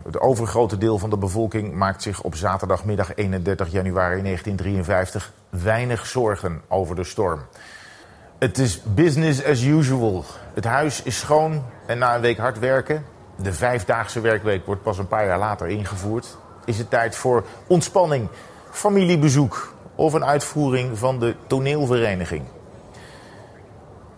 [0.04, 6.62] Het overgrote deel van de bevolking maakt zich op zaterdagmiddag 31 januari 1953 weinig zorgen
[6.68, 7.40] over de storm.
[8.40, 10.24] Het is business as usual.
[10.54, 13.04] Het huis is schoon en na een week hard werken,
[13.36, 18.28] de vijfdaagse werkweek wordt pas een paar jaar later ingevoerd, is het tijd voor ontspanning,
[18.72, 22.44] familiebezoek of een uitvoering van de toneelvereniging.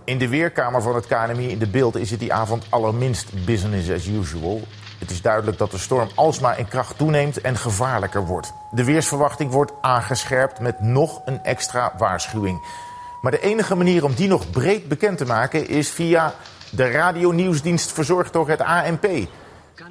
[0.04, 3.90] In de weerkamer van het KNMI in de beeld is het die avond allerminst business
[3.90, 4.62] as usual.
[5.00, 8.54] Het is duidelijk dat de storm alsmaar in kracht toeneemt en gevaarlijker wordt.
[8.72, 12.66] De weersverwachting wordt aangescherpt met nog een extra waarschuwing.
[13.22, 16.34] Maar de enige manier om die nog breed bekend te maken is via
[16.76, 19.08] de radionieuwsdienst verzorgd door het ANP.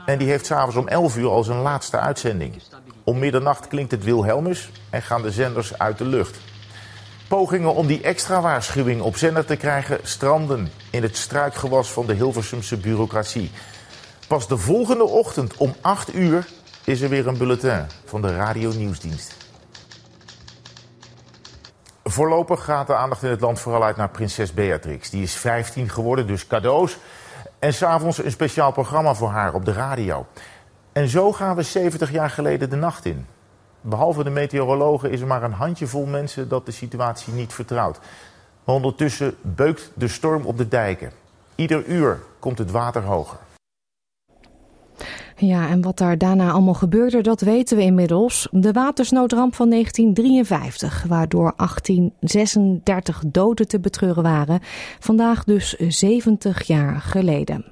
[0.07, 2.63] En die heeft s'avonds om 11 uur al zijn laatste uitzending.
[3.05, 6.39] Om middernacht klinkt het Wilhelmus en gaan de zenders uit de lucht.
[7.29, 12.15] Pogingen om die extra waarschuwing op zender te krijgen stranden in het struikgewas van de
[12.15, 13.51] Hilversumse bureaucratie.
[14.29, 16.47] Pas de volgende ochtend om 8 uur
[16.85, 19.44] is er weer een bulletin van de Radio Nieuwsdienst.
[22.07, 25.11] Voorlopig gaat de aandacht in het land vooral uit naar prinses Beatrix.
[25.11, 26.99] Die is 15 geworden, dus cadeaus.
[27.59, 30.27] En s'avonds een speciaal programma voor haar op de radio.
[30.93, 33.27] En zo gaan we 70 jaar geleden de nacht in.
[33.81, 37.99] Behalve de meteorologen is er maar een handjevol mensen dat de situatie niet vertrouwt.
[38.65, 41.13] ondertussen beukt de storm op de dijken.
[41.55, 43.39] Ieder uur komt het water hoger.
[45.37, 48.49] Ja, en wat daar daarna allemaal gebeurde, dat weten we inmiddels.
[48.51, 54.61] De watersnoodramp van 1953, waardoor 1836 doden te betreuren waren.
[54.99, 57.65] Vandaag dus 70 jaar geleden.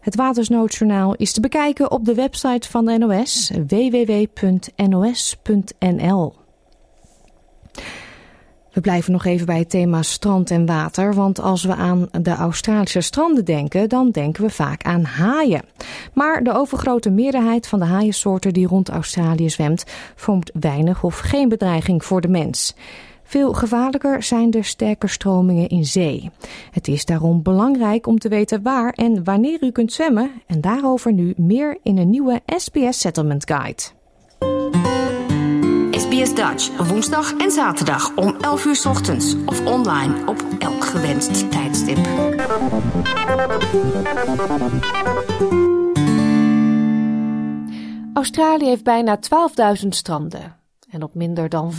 [0.00, 4.36] Het Watersnoodjournaal is te bekijken op de website van de NOS www.nos.nl.
[8.78, 12.30] We blijven nog even bij het thema strand en water, want als we aan de
[12.30, 15.62] Australische stranden denken, dan denken we vaak aan haaien.
[16.12, 21.48] Maar de overgrote meerderheid van de haaiensoorten die rond Australië zwemt, vormt weinig of geen
[21.48, 22.74] bedreiging voor de mens.
[23.22, 26.30] Veel gevaarlijker zijn de sterke stromingen in zee.
[26.70, 31.12] Het is daarom belangrijk om te weten waar en wanneer u kunt zwemmen en daarover
[31.12, 33.97] nu meer in een nieuwe SBS Settlement Guide.
[36.18, 41.98] SBS Dutch, woensdag en zaterdag om 11 uur ochtends of online op elk gewenst tijdstip.
[48.14, 49.18] Australië heeft bijna
[49.82, 50.56] 12.000 stranden.
[50.90, 51.76] En op minder dan 5%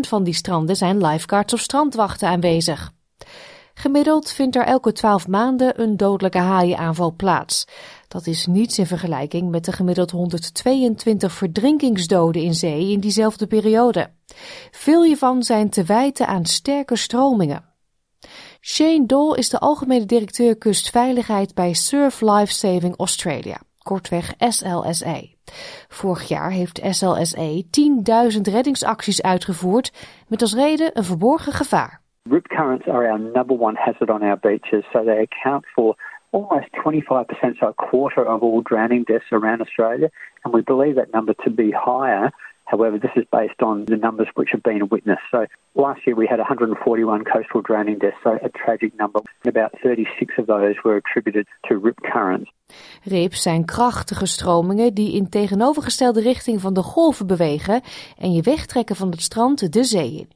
[0.00, 2.92] van die stranden zijn lifeguards of strandwachten aanwezig.
[3.74, 7.66] Gemiddeld vindt er elke 12 maanden een dodelijke haaienaanval plaats.
[8.14, 14.10] Dat is niets in vergelijking met de gemiddeld 122 verdrinkingsdoden in zee in diezelfde periode.
[14.70, 17.64] Veel hiervan zijn te wijten aan sterke stromingen.
[18.60, 25.20] Shane Dole is de algemene directeur kustveiligheid bij Surf Life Saving Australia, kortweg SLSA.
[25.88, 27.62] Vorig jaar heeft SLSA
[28.36, 29.92] 10.000 reddingsacties uitgevoerd
[30.28, 32.02] met als reden een verborgen gevaar.
[32.30, 35.96] Rip currents are our number one hazard on our beaches, so they account for
[36.34, 40.08] almost 25%, so a quarter of all drowning deaths around Australia,
[40.42, 42.30] and we believe that number to be higher.
[42.64, 45.26] However, this is based on the numbers which have been witnessed.
[45.30, 49.20] So last year we had 141 coastal drowning deaths, so a tragic number.
[49.46, 52.50] About 36 of those were attributed to rip currents.
[53.04, 57.80] Rips zijn krachtige stromingen die in tegenovergestelde richting van de golven bewegen
[58.18, 60.28] en je wegtrekken van het strand de zee in.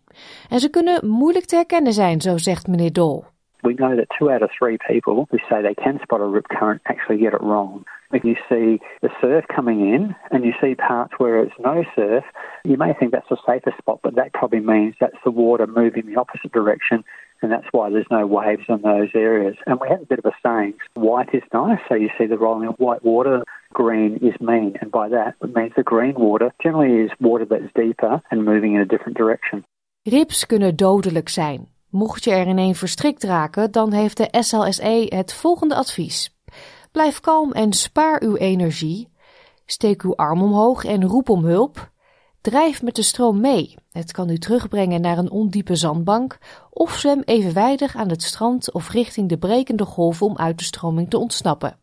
[0.49, 3.25] En ze kunnen moeilijk te herkennen zijn, zo zegt meneer Dol.
[3.63, 6.49] We know that two out of three people who say they can spot a rip
[6.49, 7.85] current actually get it wrong.
[8.13, 12.25] If you see the surf coming in and you see parts where it's no surf,
[12.65, 16.07] you may think that's a safer spot, but that probably means that's the water moving
[16.07, 17.05] the opposite direction
[17.43, 19.57] and that's why there's no waves in those areas.
[19.67, 22.39] And we have a bit of a saying, white is nice, so you see the
[22.39, 26.53] rolling of white water, green is mean, and by that it means the green water
[26.63, 29.65] generally is water that's deeper and moving in a different direction.
[30.03, 31.67] Rips kunnen dodelijk zijn.
[31.91, 36.37] Mocht je er in een verstrikt raken, dan heeft de SLSE het volgende advies.
[36.93, 39.09] Blijf kalm en spaar uw energie.
[39.67, 41.91] Steek uw arm omhoog en roep om hulp.
[42.41, 43.75] Drijf met de stroom mee.
[43.91, 46.39] Het kan u terugbrengen naar een ondiepe zandbank
[46.71, 51.11] of zwem evenwijdig aan het strand of richting de brekende golven om uit de stroming
[51.11, 51.79] te ontsnappen.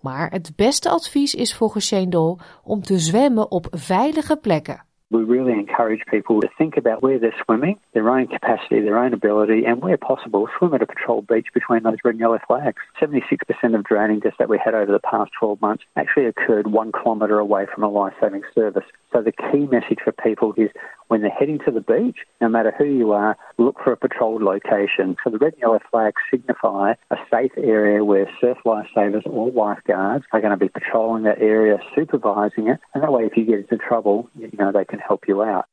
[0.00, 4.84] Maar het beste advies is volgens Shane om te zwemmen op veilige plekken.
[5.14, 9.14] We really encourage people to think about where they're swimming, their own capacity, their own
[9.14, 12.82] ability, and where possible, swim at a patrol beach between those red and yellow flags.
[13.00, 13.38] 76%
[13.74, 17.38] of drowning deaths that we had over the past 12 months actually occurred one kilometre
[17.38, 18.84] away from a life saving service.
[19.12, 20.70] So the key message for people is
[21.08, 24.42] when they're heading to the beach, no matter who you are, look for a patrolled
[24.42, 25.16] location.
[25.22, 30.24] So the red and yellow flags signify a safe area where surf lifesavers or lifeguards
[30.32, 33.60] are going to be patrolling that area, supervising it, and that way if you get
[33.60, 35.66] into trouble, you know, they can help you out.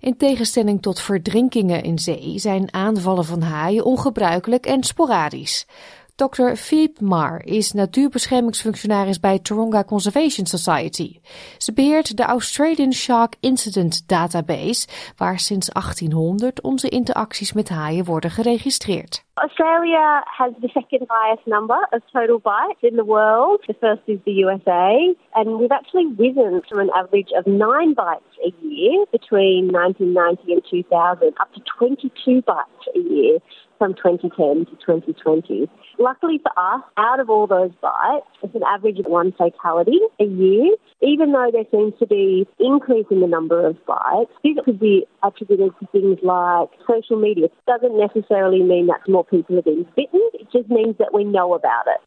[0.00, 5.66] In tegenstelling tot verdrinkingen in zee zijn aanvallen van haaien ongebruikelijk en sporadisch.
[6.16, 6.56] Dr.
[6.56, 11.20] Philippe Mar is natuurbeschermingsfunctionaris bij Taronga Conservation Society.
[11.58, 18.30] Ze beheert de Australian Shark Incident Database, waar sinds 1800 onze interacties met haaien worden
[18.30, 19.24] geregistreerd.
[19.34, 23.62] Australia has the second highest number of total bites in the world.
[23.66, 28.34] The first is the USA, and we've actually risen from an average of nine bites
[28.48, 33.38] a year between 1990 and 2000 up to 22 bites a year
[33.78, 35.68] from 2010 to 2020.
[36.02, 40.24] Luckily for us, out of all those bites, it's an average of one fatality a
[40.24, 40.74] year.
[41.00, 45.06] Even though there seems to be increase in the number of bites, this could be
[45.22, 47.44] attributed to things like social media.
[47.44, 50.22] It doesn't necessarily mean that more people are being bitten.
[50.32, 52.00] It just means that we know about it.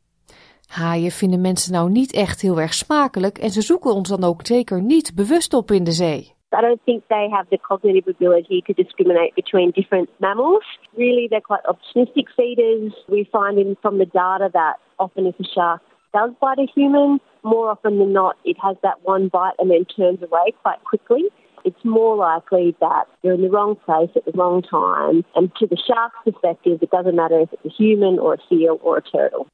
[0.68, 4.40] Haaien vinden mensen nou niet echt heel erg smakelijk en ze zoeken ons dan ook
[4.44, 6.35] zeker niet bewust op in de zee.
[6.56, 10.64] I don't think they have the cognitive ability to discriminate between different mammals.
[10.98, 12.94] Really, they're quite opportunistic feeders.
[13.08, 15.82] We find in, from the data that often if a shark
[16.14, 19.86] does bite a human, more often than not, it has that one bite and then
[19.86, 21.26] turns away quite quickly.
[21.66, 25.26] It's more likely that you're in the wrong place at the wrong time.
[25.36, 28.80] And to the shark's perspective, it doesn't matter if it's a human or a seal
[28.82, 29.48] or a turtle.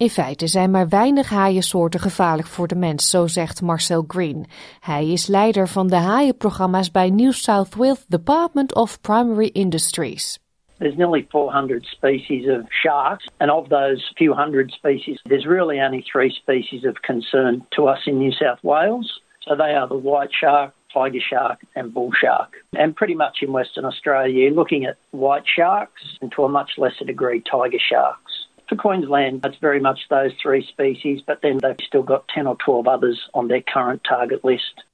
[0.00, 4.46] In feite zijn maar weinig haaiensoorten gevaarlijk voor de mens, zo zegt Marcel Green.
[4.80, 10.38] Hij is leider van de haaienprogramma's bij New South Wales Department of Primary Industries.
[10.78, 16.02] There's nearly 400 species of sharks, and of those few hundred species, there's really only
[16.12, 19.20] three species of concern to us in New South Wales.
[19.40, 22.52] So they are the white shark, tiger shark, and bull shark.
[22.72, 26.70] And pretty much in Western Australia, you're looking at white sharks and to a much
[26.76, 28.29] lesser degree, tiger sharks.
[28.70, 33.28] For very much those three species, but then they've still got 10 or 12 others
[33.32, 34.84] on their current target list.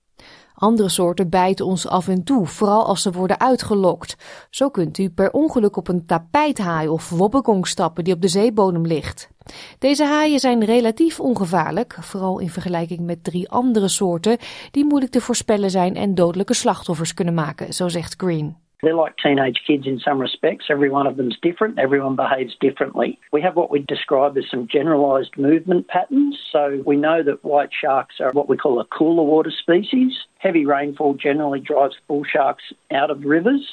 [0.54, 4.16] Andere soorten bijten ons af en toe, vooral als ze worden uitgelokt.
[4.50, 8.86] Zo kunt u per ongeluk op een tapijthaai of wobbegong stappen die op de zeebodem
[8.86, 9.30] ligt.
[9.78, 14.38] Deze haaien zijn relatief ongevaarlijk, vooral in vergelijking met drie andere soorten
[14.70, 18.65] die moeilijk te voorspellen zijn en dodelijke slachtoffers kunnen maken, zo zegt Green.
[18.82, 20.66] They're like teenage kids in some respects.
[20.68, 21.78] Every one of them's different.
[21.78, 23.18] Everyone behaves differently.
[23.32, 26.38] We have what we describe as some generalized movement patterns.
[26.52, 30.12] So we know that white sharks are what we call a cooler water species.
[30.38, 33.66] Heavy rainfall generally drives bull sharks out of rivers.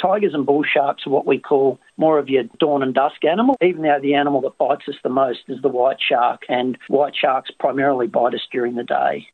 [0.00, 3.56] Tigers and bull sharks are what we call more of your dawn and dusk animal,
[3.62, 7.14] even though the animal that bites us the most is the white shark, and white
[7.14, 9.28] sharks primarily bite us during the day.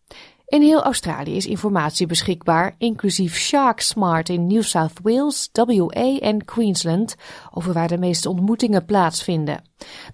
[0.50, 6.44] In heel Australië is informatie beschikbaar, inclusief Shark Smart in New South Wales, WA en
[6.44, 7.16] Queensland,
[7.50, 9.62] over waar de meeste ontmoetingen plaatsvinden.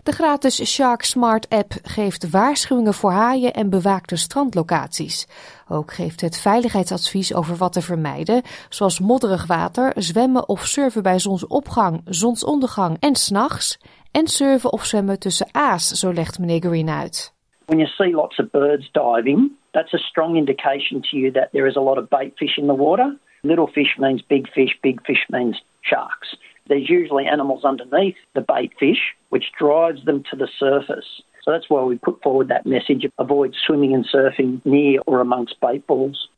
[0.02, 5.26] De gratis Shark Smart app geeft waarschuwingen voor haaien en bewaakte strandlocaties.
[5.68, 11.18] Ook geeft het veiligheidsadvies over wat te vermijden, zoals modderig water, zwemmen of surfen bij
[11.18, 13.78] zonsopgang, zonsondergang en s'nachts,
[14.10, 17.34] en surfen of zwemmen tussen aas, zo legt meneer Green uit.
[17.66, 21.66] When you see lots of birds diving, that's a strong indication to you that there
[21.66, 23.14] is a lot of bait fish in the water.
[23.42, 26.36] Little fish means big fish, big fish means sharks.
[26.68, 31.22] There's usually animals underneath the bait fish, which drives them to the surface.
[31.42, 35.60] So that's why we put forward that message avoid swimming and surfing near or amongst
[35.60, 36.28] bait balls.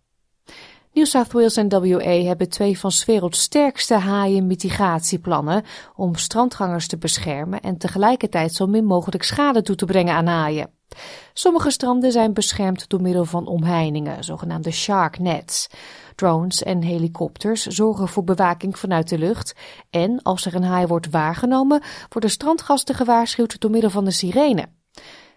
[0.92, 5.62] New South Wales en WA hebben twee van 's werelds sterkste haaienmitigatieplannen
[5.96, 10.77] om strandgangers te beschermen en tegelijkertijd zo min mogelijk schade toe te brengen aan haaien.
[11.32, 15.66] Sommige stranden zijn beschermd door middel van omheiningen, zogenaamde shark nets.
[16.14, 19.55] Drones en helikopters zorgen voor bewaking vanuit de lucht.
[19.91, 24.66] En als er een haai wordt waargenomen, worden strandgasten gewaarschuwd door middel van de sirene.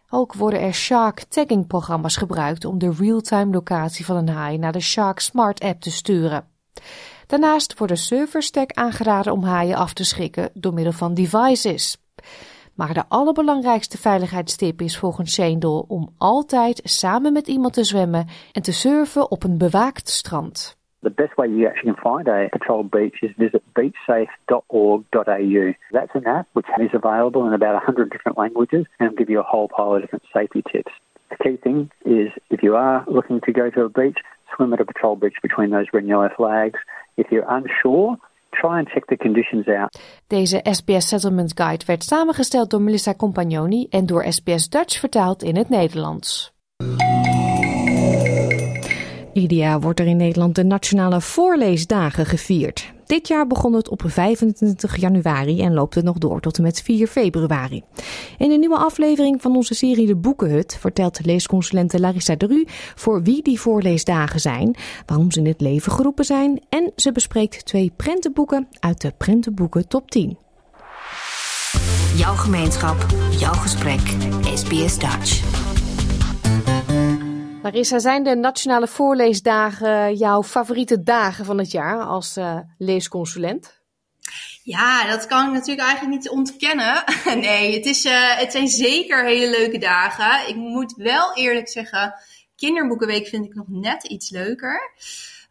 [0.10, 4.72] Ook worden er shark tagging programma's gebruikt om de real-time locatie van een haai naar
[4.72, 6.48] de Shark Smart app te sturen.
[7.28, 12.01] Daarnaast worden servers sterk aangeraden om haaien af te schrikken door middel van devices.
[12.76, 18.62] Maar de allerbelangrijkste veiligheidstip is volgens Shane om altijd samen met iemand te zwemmen en
[18.62, 20.80] te surfen op een bewaakt strand.
[21.02, 25.74] The best way you actually can find a patrol beach is visit beachsafe.org.au.
[25.92, 29.40] That's an app which is available in about 100 different languages and will give you
[29.40, 30.92] a whole pile of different safety tips.
[31.30, 34.20] The key thing is if you are looking to go to a beach,
[34.56, 36.80] swim at a patrol beach between those red and yellow flags.
[37.18, 38.18] If you're unsure,
[38.52, 40.00] try and check the conditions out.
[40.28, 45.56] Deze SBS Settlement Guide werd samengesteld door Melissa Compagnoni en door SBS Dutch vertaald in
[45.56, 46.54] het Nederlands.
[49.34, 52.94] Ieder wordt er in Nederland de Nationale Voorleesdagen gevierd.
[53.06, 56.82] Dit jaar begon het op 25 januari en loopt het nog door tot en met
[56.82, 57.84] 4 februari.
[58.38, 62.64] In een nieuwe aflevering van onze serie De Boekenhut vertelt leesconsulente Larissa Dru
[62.96, 64.76] voor wie die voorleesdagen zijn,
[65.06, 69.88] waarom ze in het leven geroepen zijn en ze bespreekt twee prentenboeken uit de Prentenboeken
[69.88, 70.38] Top 10.
[72.16, 73.06] Jouw gemeenschap,
[73.40, 74.02] jouw gesprek,
[74.56, 75.61] SBS Dutch.
[77.64, 83.82] Larissa, zijn de nationale voorleesdagen jouw favoriete dagen van het jaar als uh, leesconsulent?
[84.64, 87.04] Ja, dat kan ik natuurlijk eigenlijk niet ontkennen.
[87.48, 90.50] nee, het, is, uh, het zijn zeker hele leuke dagen.
[90.50, 92.14] Ik moet wel eerlijk zeggen,
[92.56, 94.92] kinderboekenweek vind ik nog net iets leuker.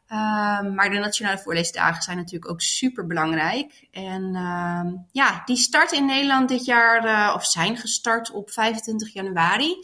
[0.08, 3.88] Uh, maar de nationale voorleesdagen zijn natuurlijk ook super belangrijk.
[3.90, 9.12] En uh, ja, die starten in Nederland dit jaar, uh, of zijn gestart op 25
[9.12, 9.76] januari.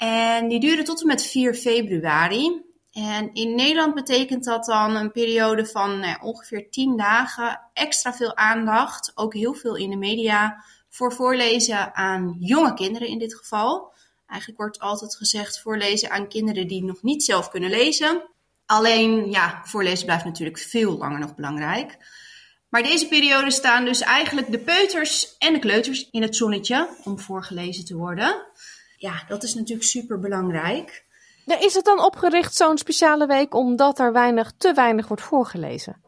[0.00, 2.62] En die duren tot en met 4 februari.
[2.92, 8.36] En in Nederland betekent dat dan een periode van nou, ongeveer 10 dagen extra veel
[8.36, 13.92] aandacht, ook heel veel in de media, voor voorlezen aan jonge kinderen in dit geval.
[14.26, 18.22] Eigenlijk wordt altijd gezegd voorlezen aan kinderen die nog niet zelf kunnen lezen.
[18.66, 21.96] Alleen, ja, voorlezen blijft natuurlijk veel langer nog belangrijk.
[22.68, 27.18] Maar deze periode staan dus eigenlijk de peuters en de kleuters in het zonnetje om
[27.18, 28.48] voorgelezen te worden
[29.00, 31.04] ja, dat is natuurlijk super belangrijk.
[31.44, 36.02] Ja, is het dan opgericht, zo'n speciale week, omdat er weinig, te weinig wordt voorgelezen?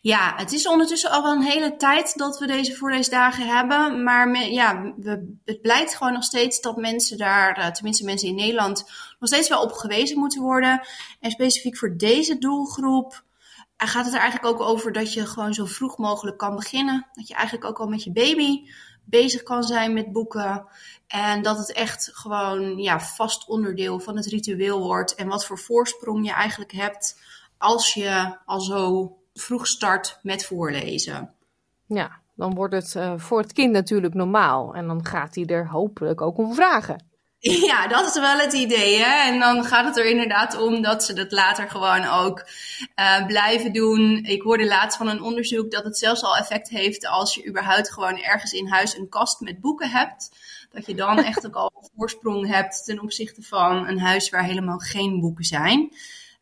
[0.00, 4.02] Ja, het is ondertussen al wel een hele tijd dat we deze voorleesdagen hebben.
[4.02, 8.34] Maar ja, we, het blijkt gewoon nog steeds dat mensen daar, eh, tenminste mensen in
[8.34, 8.84] Nederland,
[9.18, 10.86] nog steeds wel op gewezen moeten worden.
[11.20, 13.24] En specifiek voor deze doelgroep
[13.76, 17.06] eh, gaat het er eigenlijk ook over dat je gewoon zo vroeg mogelijk kan beginnen.
[17.12, 18.68] Dat je eigenlijk ook al met je baby
[19.04, 20.66] bezig kan zijn met boeken.
[21.06, 25.14] En dat het echt gewoon ja, vast onderdeel van het ritueel wordt.
[25.14, 27.20] En wat voor voorsprong je eigenlijk hebt
[27.58, 31.34] als je al zo vroeg start met voorlezen.
[31.86, 34.74] Ja, dan wordt het uh, voor het kind natuurlijk normaal.
[34.74, 37.11] En dan gaat hij er hopelijk ook om vragen.
[37.70, 38.98] Ja, dat is wel het idee.
[38.98, 39.30] Hè?
[39.30, 42.48] En dan gaat het er inderdaad om dat ze dat later gewoon ook
[43.00, 44.24] uh, blijven doen.
[44.24, 47.92] Ik hoorde laatst van een onderzoek dat het zelfs al effect heeft als je überhaupt
[47.92, 50.30] gewoon ergens in huis een kast met boeken hebt.
[50.70, 54.44] Dat je dan echt ook al een voorsprong hebt ten opzichte van een huis waar
[54.44, 55.92] helemaal geen boeken zijn.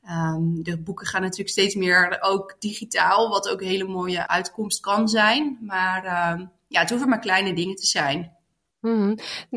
[0.08, 4.80] Um, de boeken gaan natuurlijk steeds meer ook digitaal, wat ook een hele mooie uitkomst
[4.80, 5.58] kan zijn.
[5.60, 8.38] Maar uh, ja, het hoeven maar kleine dingen te zijn.
[8.80, 9.14] Hmm.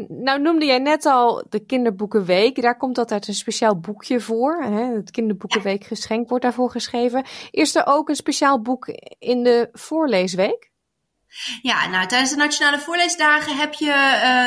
[0.08, 2.62] Nou noemde jij net al de Kinderboekenweek.
[2.62, 4.64] Daar komt altijd een speciaal boekje voor.
[4.64, 4.96] Hè?
[4.96, 7.26] Het Kinderboekenweek geschenk wordt daarvoor geschreven.
[7.52, 8.88] Is er ook een speciaal boek
[9.20, 10.72] in de voorleesweek?
[11.62, 13.94] Ja, nou tijdens de Nationale Voorleesdagen heb je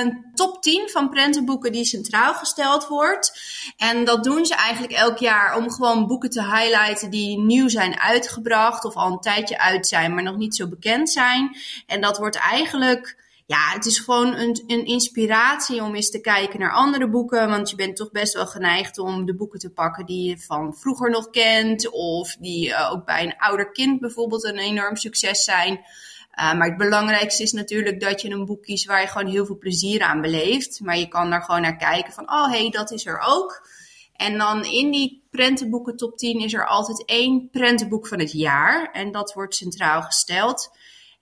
[0.03, 3.41] een top 10 van prentenboeken die centraal gesteld wordt.
[3.77, 8.01] En dat doen ze eigenlijk elk jaar om gewoon boeken te highlighten die nieuw zijn
[8.01, 11.57] uitgebracht of al een tijdje uit zijn, maar nog niet zo bekend zijn.
[11.87, 16.61] En dat wordt eigenlijk ja, het is gewoon een, een inspiratie om eens te kijken
[16.61, 17.49] naar andere boeken.
[17.49, 20.76] Want je bent toch best wel geneigd om de boeken te pakken die je van
[20.76, 21.90] vroeger nog kent.
[21.90, 25.72] Of die uh, ook bij een ouder kind bijvoorbeeld een enorm succes zijn.
[25.72, 29.47] Uh, maar het belangrijkste is natuurlijk dat je een boek kiest waar je gewoon heel
[29.47, 30.80] veel plezier aan beleeft.
[30.80, 33.68] Maar je kan daar gewoon naar kijken van, oh hé, hey, dat is er ook.
[34.16, 38.90] En dan in die prentenboeken top 10 is er altijd één prentenboek van het jaar.
[38.92, 40.70] En dat wordt centraal gesteld.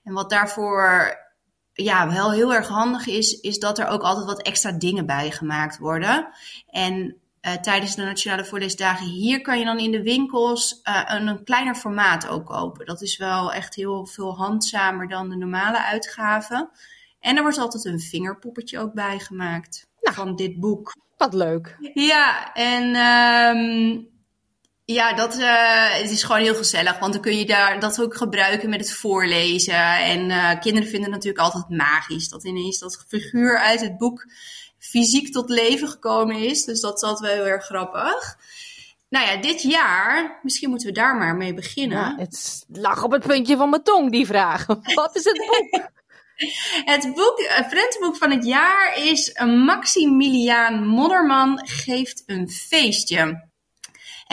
[0.05, 1.17] En wat daarvoor
[1.75, 5.31] ja, wel heel erg handig is, is dat er ook altijd wat extra dingen bij
[5.31, 6.29] gemaakt worden.
[6.71, 7.17] En
[7.47, 11.45] uh, tijdens de Nationale Voorleesdagen hier kan je dan in de winkels uh, een, een,
[11.45, 12.87] kleiner formaat ook kopen.
[12.87, 16.71] Dat is wel echt heel veel handzamer dan de normale uitgaven.
[17.21, 20.97] En er wordt altijd een vingerpoppetje ook bij gemaakt nou, van dit boek.
[21.17, 21.77] Wat leuk.
[21.95, 22.97] Ja, en
[23.57, 24.09] um,
[24.85, 26.99] ja, dat uh, het is gewoon heel gezellig.
[26.99, 29.99] Want dan kun je daar dat ook gebruiken met het voorlezen.
[29.99, 32.29] En uh, kinderen vinden het natuurlijk altijd magisch.
[32.29, 34.27] Dat ineens dat figuur uit het boek
[34.79, 36.65] fysiek tot leven gekomen is.
[36.65, 38.37] Dus dat is altijd wel heel erg grappig.
[39.09, 41.99] Nou ja, dit jaar, misschien moeten we daar maar mee beginnen.
[41.99, 44.67] Ja, het lag op het puntje van mijn tong, die vraag.
[44.95, 45.89] Wat is het boek?
[46.93, 53.53] het boek, het prentenboek van het jaar is Maximiliaan Modderman geeft een feestje.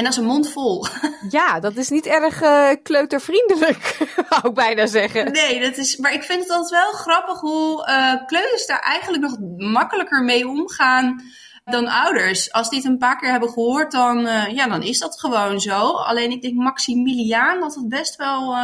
[0.01, 0.85] En dat is een mond vol.
[1.29, 3.97] Ja, dat is niet erg uh, kleutervriendelijk,
[4.29, 5.31] zou ik bijna zeggen.
[5.31, 9.23] Nee, dat is, maar ik vind het altijd wel grappig hoe uh, kleuters daar eigenlijk
[9.23, 11.21] nog makkelijker mee omgaan
[11.63, 12.51] dan ouders.
[12.51, 15.59] Als die het een paar keer hebben gehoord, dan, uh, ja, dan is dat gewoon
[15.59, 15.91] zo.
[15.91, 18.55] Alleen ik denk Maximiliaan dat het best wel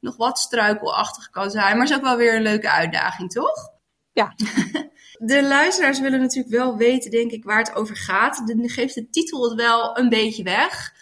[0.00, 1.76] nog wat struikelachtig kan zijn.
[1.76, 3.70] Maar is ook wel weer een leuke uitdaging, toch?
[4.12, 4.34] Ja.
[5.18, 8.46] De luisteraars willen natuurlijk wel weten, denk ik, waar het over gaat.
[8.46, 10.92] Dan geeft de titel het wel een beetje weg.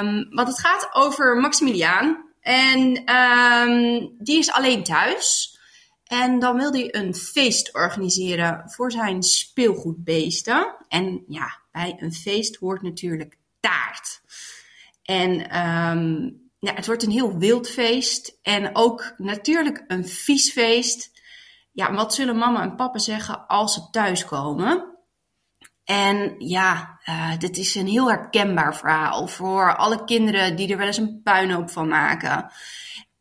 [0.00, 2.28] Um, want het gaat over Maximiliaan.
[2.40, 5.58] En um, die is alleen thuis.
[6.04, 10.76] En dan wil hij een feest organiseren voor zijn speelgoedbeesten.
[10.88, 14.20] En ja, bij een feest hoort natuurlijk taart.
[15.02, 18.38] En um, ja, het wordt een heel wild feest.
[18.42, 21.10] En ook natuurlijk een vies feest.
[21.72, 24.98] Ja, wat zullen mama en papa zeggen als ze thuiskomen?
[25.84, 30.86] En ja, uh, dit is een heel herkenbaar verhaal voor alle kinderen die er wel
[30.86, 32.52] eens een puinhoop van maken.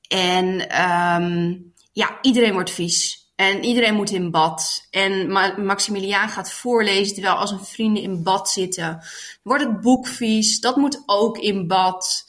[0.08, 0.82] En
[1.22, 3.20] um, ja, iedereen wordt vies.
[3.36, 4.88] En iedereen moet in bad.
[4.90, 5.32] En
[5.66, 9.04] Maximiliaan gaat voorlezen terwijl als een vrienden in bad zitten.
[9.44, 12.29] Wordt het boek vies, dat moet ook in bad.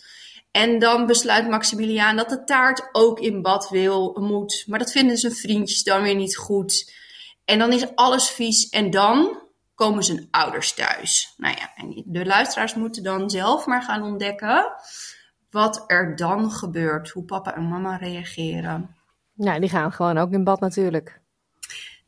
[0.51, 4.65] En dan besluit Maximiliaan dat de taart ook in bad wil, moet.
[4.67, 6.95] Maar dat vinden zijn vriendjes dan weer niet goed.
[7.45, 8.69] En dan is alles vies.
[8.69, 9.43] En dan
[9.75, 11.35] komen zijn ouders thuis.
[11.37, 14.73] Nou ja, en de luisteraars moeten dan zelf maar gaan ontdekken
[15.51, 17.11] wat er dan gebeurt.
[17.11, 18.97] Hoe papa en mama reageren.
[19.35, 21.21] Nou, die gaan gewoon ook in bad natuurlijk.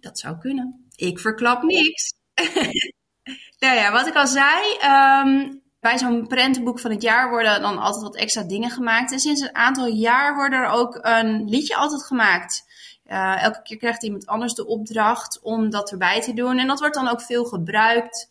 [0.01, 0.86] Dat zou kunnen.
[0.97, 2.14] Ik verklap niks.
[3.62, 4.78] nou ja, wat ik al zei,
[5.24, 9.12] um, bij zo'n prentenboek van het jaar worden dan altijd wat extra dingen gemaakt.
[9.12, 12.66] En sinds een aantal jaar wordt er ook een liedje altijd gemaakt.
[13.06, 16.58] Uh, elke keer krijgt iemand anders de opdracht om dat erbij te doen.
[16.58, 18.30] En dat wordt dan ook veel gebruikt.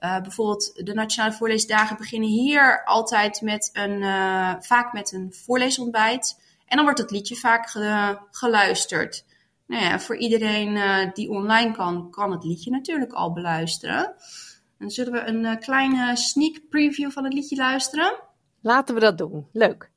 [0.00, 6.40] Uh, bijvoorbeeld de Nationale Voorleesdagen beginnen hier altijd met een, uh, vaak met een voorleesontbijt.
[6.66, 9.24] En dan wordt het liedje vaak ge geluisterd.
[9.66, 14.14] Nou ja, voor iedereen die online kan, kan het liedje natuurlijk al beluisteren.
[14.82, 18.18] Dan zullen we een uh, kleine sneak preview van het liedje luisteren.
[18.60, 19.46] Laten we dat doen.
[19.52, 19.90] Leuk.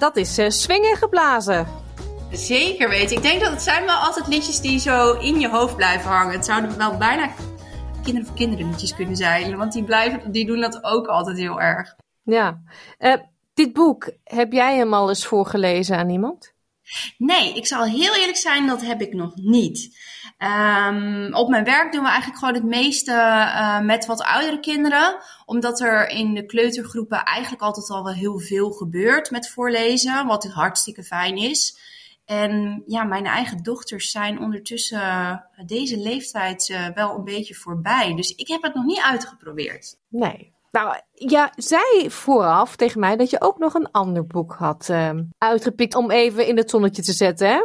[0.00, 1.66] Dat is uh, swingen geblazen.
[2.30, 3.16] Zeker weten.
[3.16, 6.32] Ik denk dat het zijn wel altijd liedjes die zo in je hoofd blijven hangen.
[6.32, 7.30] Het zouden wel bijna
[8.02, 9.56] kinderen voor kinderen liedjes kunnen zijn.
[9.56, 11.96] Want die, blijven, die doen dat ook altijd heel erg.
[12.22, 12.62] Ja.
[12.98, 13.14] Uh,
[13.54, 16.52] dit boek, heb jij hem al eens voorgelezen aan iemand?
[17.18, 19.98] Nee, ik zal heel eerlijk zijn, dat heb ik nog niet.
[20.42, 25.16] Um, op mijn werk doen we eigenlijk gewoon het meeste uh, met wat oudere kinderen.
[25.44, 30.26] Omdat er in de kleutergroepen eigenlijk altijd al wel heel veel gebeurt met voorlezen.
[30.26, 31.78] Wat hartstikke fijn is.
[32.24, 35.36] En ja, mijn eigen dochters zijn ondertussen uh,
[35.66, 38.14] deze leeftijd uh, wel een beetje voorbij.
[38.14, 39.96] Dus ik heb het nog niet uitgeprobeerd.
[40.08, 40.52] Nee.
[40.70, 45.10] Nou, ja, zei vooraf tegen mij dat je ook nog een ander boek had uh,
[45.38, 47.60] uitgepikt om even in het zonnetje te zetten, hè?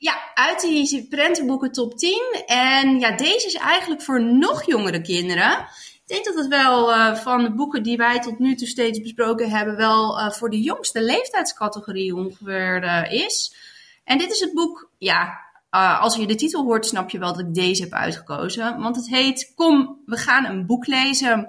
[0.00, 2.42] Ja, uit die prentenboeken top 10.
[2.46, 5.58] En ja, deze is eigenlijk voor nog jongere kinderen.
[5.92, 9.00] Ik denk dat het wel uh, van de boeken die wij tot nu toe steeds
[9.00, 13.54] besproken hebben, wel uh, voor de jongste leeftijdscategorie ongeveer uh, is.
[14.04, 15.40] En dit is het boek, ja,
[16.00, 18.80] als je de titel hoort, snap je wel dat ik deze heb uitgekozen.
[18.80, 21.48] Want het heet Kom, we gaan een boek lezen.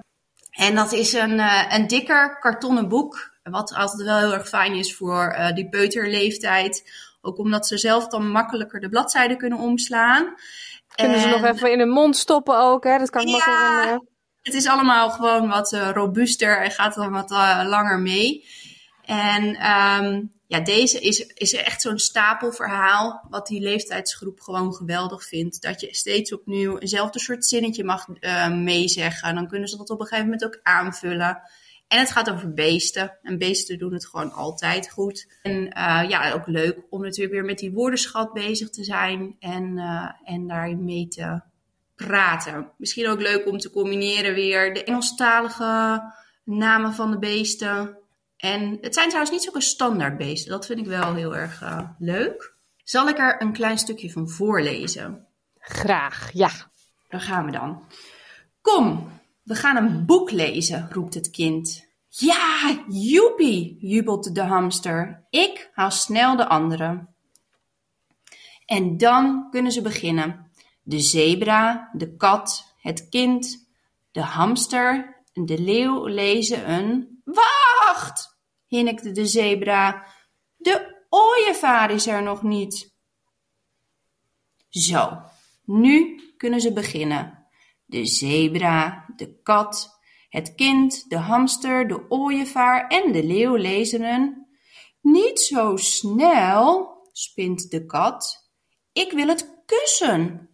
[0.49, 1.39] En dat is een,
[1.73, 3.31] een dikker kartonnen boek.
[3.43, 6.83] Wat altijd wel heel erg fijn is voor die peuterleeftijd.
[7.21, 10.35] Ook omdat ze zelf dan makkelijker de bladzijden kunnen omslaan.
[10.95, 11.21] Kunnen en...
[11.21, 12.97] ze nog even in hun mond stoppen ook, hè?
[12.97, 14.01] Dat kan ja.
[14.41, 18.45] Het is allemaal gewoon wat uh, robuuster en gaat dan wat uh, langer mee.
[19.05, 25.61] En um, ja, deze is, is echt zo'n stapelverhaal, wat die leeftijdsgroep gewoon geweldig vindt.
[25.61, 29.35] Dat je steeds opnieuw eenzelfde soort zinnetje mag uh, meezeggen.
[29.35, 31.41] Dan kunnen ze dat op een gegeven moment ook aanvullen.
[31.91, 33.17] En het gaat over beesten.
[33.21, 35.27] En beesten doen het gewoon altijd goed.
[35.41, 39.35] En uh, ja, ook leuk om natuurlijk weer met die woordenschat bezig te zijn.
[39.39, 41.41] En, uh, en daarin mee te
[41.95, 42.71] praten.
[42.77, 46.01] Misschien ook leuk om te combineren weer de Engelstalige
[46.43, 47.97] namen van de beesten
[48.37, 50.51] en het zijn trouwens niet zulke standaard beesten.
[50.51, 52.55] Dat vind ik wel heel erg uh, leuk.
[52.83, 55.27] Zal ik er een klein stukje van voorlezen?
[55.57, 56.49] Graag, ja.
[57.07, 57.83] Daar gaan we dan.
[58.61, 59.11] Kom,
[59.43, 61.87] we gaan een boek lezen, roept het kind.
[62.07, 65.25] Ja, joepie, jubelt de hamster.
[65.29, 67.07] Ik haal snel de andere.
[68.65, 70.51] En dan kunnen ze beginnen.
[70.83, 73.69] De zebra, de kat, het kind,
[74.11, 78.37] de hamster en de leeuw lezen een Wacht!
[78.67, 80.05] hinnikte de zebra.
[80.57, 82.93] De ooievaar is er nog niet.
[84.69, 85.21] Zo,
[85.65, 87.40] nu kunnen ze beginnen.
[87.91, 94.47] De zebra, de kat, het kind, de hamster, de ooievaar en de leeuw lezen
[95.01, 98.51] Niet zo snel, spint de kat.
[98.93, 100.49] Ik wil het kussen.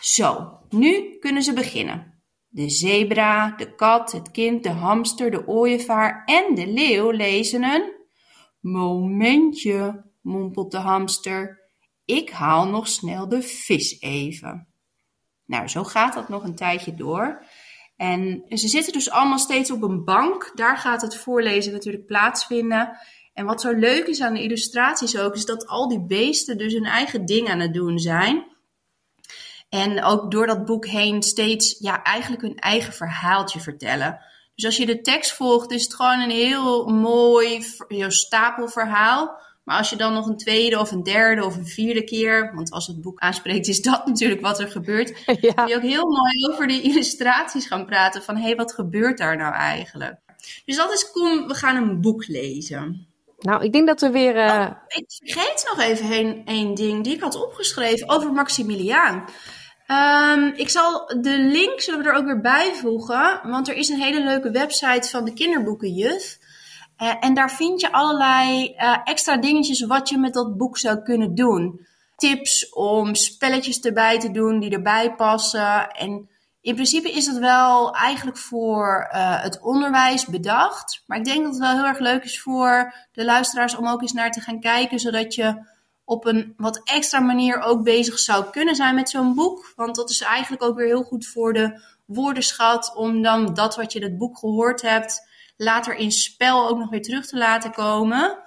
[0.00, 2.22] Zo, nu kunnen ze beginnen.
[2.48, 7.92] De zebra, de kat, het kind, de hamster, de ooievaar en de leeuw lezen een.
[8.60, 11.70] Momentje, mompelt de hamster.
[12.04, 14.67] Ik haal nog snel de vis even.
[15.48, 17.42] Nou, zo gaat dat nog een tijdje door.
[17.96, 20.52] En ze zitten dus allemaal steeds op een bank.
[20.54, 22.98] Daar gaat het voorlezen natuurlijk plaatsvinden.
[23.34, 26.72] En wat zo leuk is aan de illustraties ook, is dat al die beesten dus
[26.72, 28.46] hun eigen ding aan het doen zijn.
[29.68, 34.20] En ook door dat boek heen steeds ja, eigenlijk hun eigen verhaaltje vertellen.
[34.54, 37.64] Dus als je de tekst volgt, is het gewoon een heel mooi
[38.08, 39.40] stapelverhaal.
[39.68, 42.70] Maar als je dan nog een tweede of een derde of een vierde keer, want
[42.70, 45.22] als het boek aanspreekt, is dat natuurlijk wat er gebeurt.
[45.40, 45.52] Ja.
[45.52, 49.18] Kun je ook heel mooi over die illustraties gaan praten van hé, hey, wat gebeurt
[49.18, 50.16] daar nou eigenlijk?
[50.64, 53.06] Dus dat is kom, we gaan een boek lezen.
[53.38, 54.36] Nou, ik denk dat we weer.
[54.36, 54.44] Uh...
[54.44, 59.24] Oh, ik vergeet nog even één ding die ik had opgeschreven over Maximiliaan.
[59.88, 64.00] Um, ik zal de link zullen we er ook weer bijvoegen, want er is een
[64.00, 66.38] hele leuke website van de kinderboekenjuf.
[67.02, 71.02] Uh, en daar vind je allerlei uh, extra dingetjes wat je met dat boek zou
[71.02, 71.86] kunnen doen.
[72.16, 75.90] Tips om spelletjes erbij te doen die erbij passen.
[75.90, 76.28] En
[76.60, 81.02] in principe is dat wel eigenlijk voor uh, het onderwijs bedacht.
[81.06, 84.00] Maar ik denk dat het wel heel erg leuk is voor de luisteraars om ook
[84.00, 85.66] eens naar te gaan kijken, zodat je
[86.04, 89.72] op een wat extra manier ook bezig zou kunnen zijn met zo'n boek.
[89.76, 93.92] Want dat is eigenlijk ook weer heel goed voor de woordenschat om dan dat wat
[93.92, 95.26] je in het boek gehoord hebt
[95.58, 98.38] later in spel ook nog weer terug te laten komen.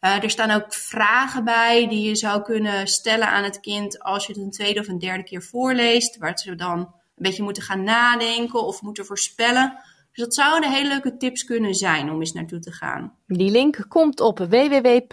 [0.00, 4.26] Uh, er staan ook vragen bij die je zou kunnen stellen aan het kind als
[4.26, 7.62] je het een tweede of een derde keer voorleest, waar ze dan een beetje moeten
[7.62, 9.78] gaan nadenken of moeten voorspellen.
[10.12, 13.16] Dus dat zouden hele leuke tips kunnen zijn om eens naartoe te gaan.
[13.26, 15.08] Die link komt op www.sbs.com.au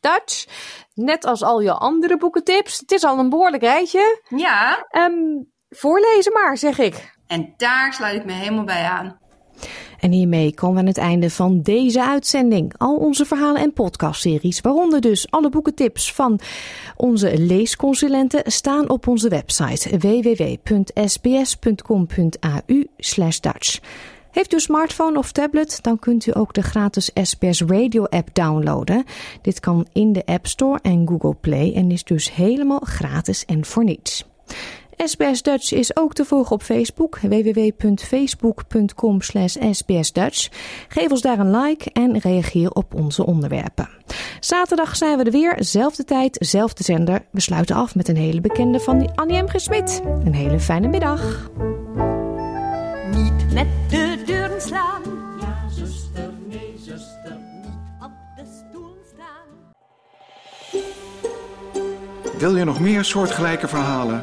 [0.00, 0.46] Dutch.
[0.94, 2.78] Net als al je andere boekentips.
[2.78, 4.22] Het is al een behoorlijk rijtje.
[4.28, 4.86] Ja.
[4.90, 7.13] Um, voorlezen maar, zeg ik.
[7.26, 9.18] En daar sluit ik me helemaal bij aan.
[10.00, 12.74] En hiermee komen we aan het einde van deze uitzending.
[12.78, 16.40] Al onze verhalen en podcastseries, waaronder dus alle boekentips van
[16.96, 20.86] onze leesconsulenten, staan op onze website www.sbs.com.au
[23.40, 23.80] Dutch.
[24.30, 28.34] Heeft u een smartphone of tablet, dan kunt u ook de gratis SBS Radio app
[28.34, 29.04] downloaden.
[29.42, 33.64] Dit kan in de App Store en Google Play en is dus helemaal gratis en
[33.64, 34.24] voor niets.
[34.96, 40.48] SBS Dutch is ook te volgen op Facebook, www.facebook.com sbsdutch.
[40.88, 43.88] Geef ons daar een like en reageer op onze onderwerpen.
[44.40, 47.24] Zaterdag zijn we er weer, zelfde tijd, zelfde zender.
[47.30, 49.48] We sluiten af met een hele bekende van Annie M.
[49.48, 49.60] G.
[49.60, 50.02] Smit.
[50.24, 51.50] Een hele fijne middag.
[53.10, 55.02] Niet met de deuren slaan.
[55.40, 59.46] Ja, zuster, nee, zuster, niet op de stoel staan.
[62.38, 64.22] Wil je nog meer soortgelijke verhalen?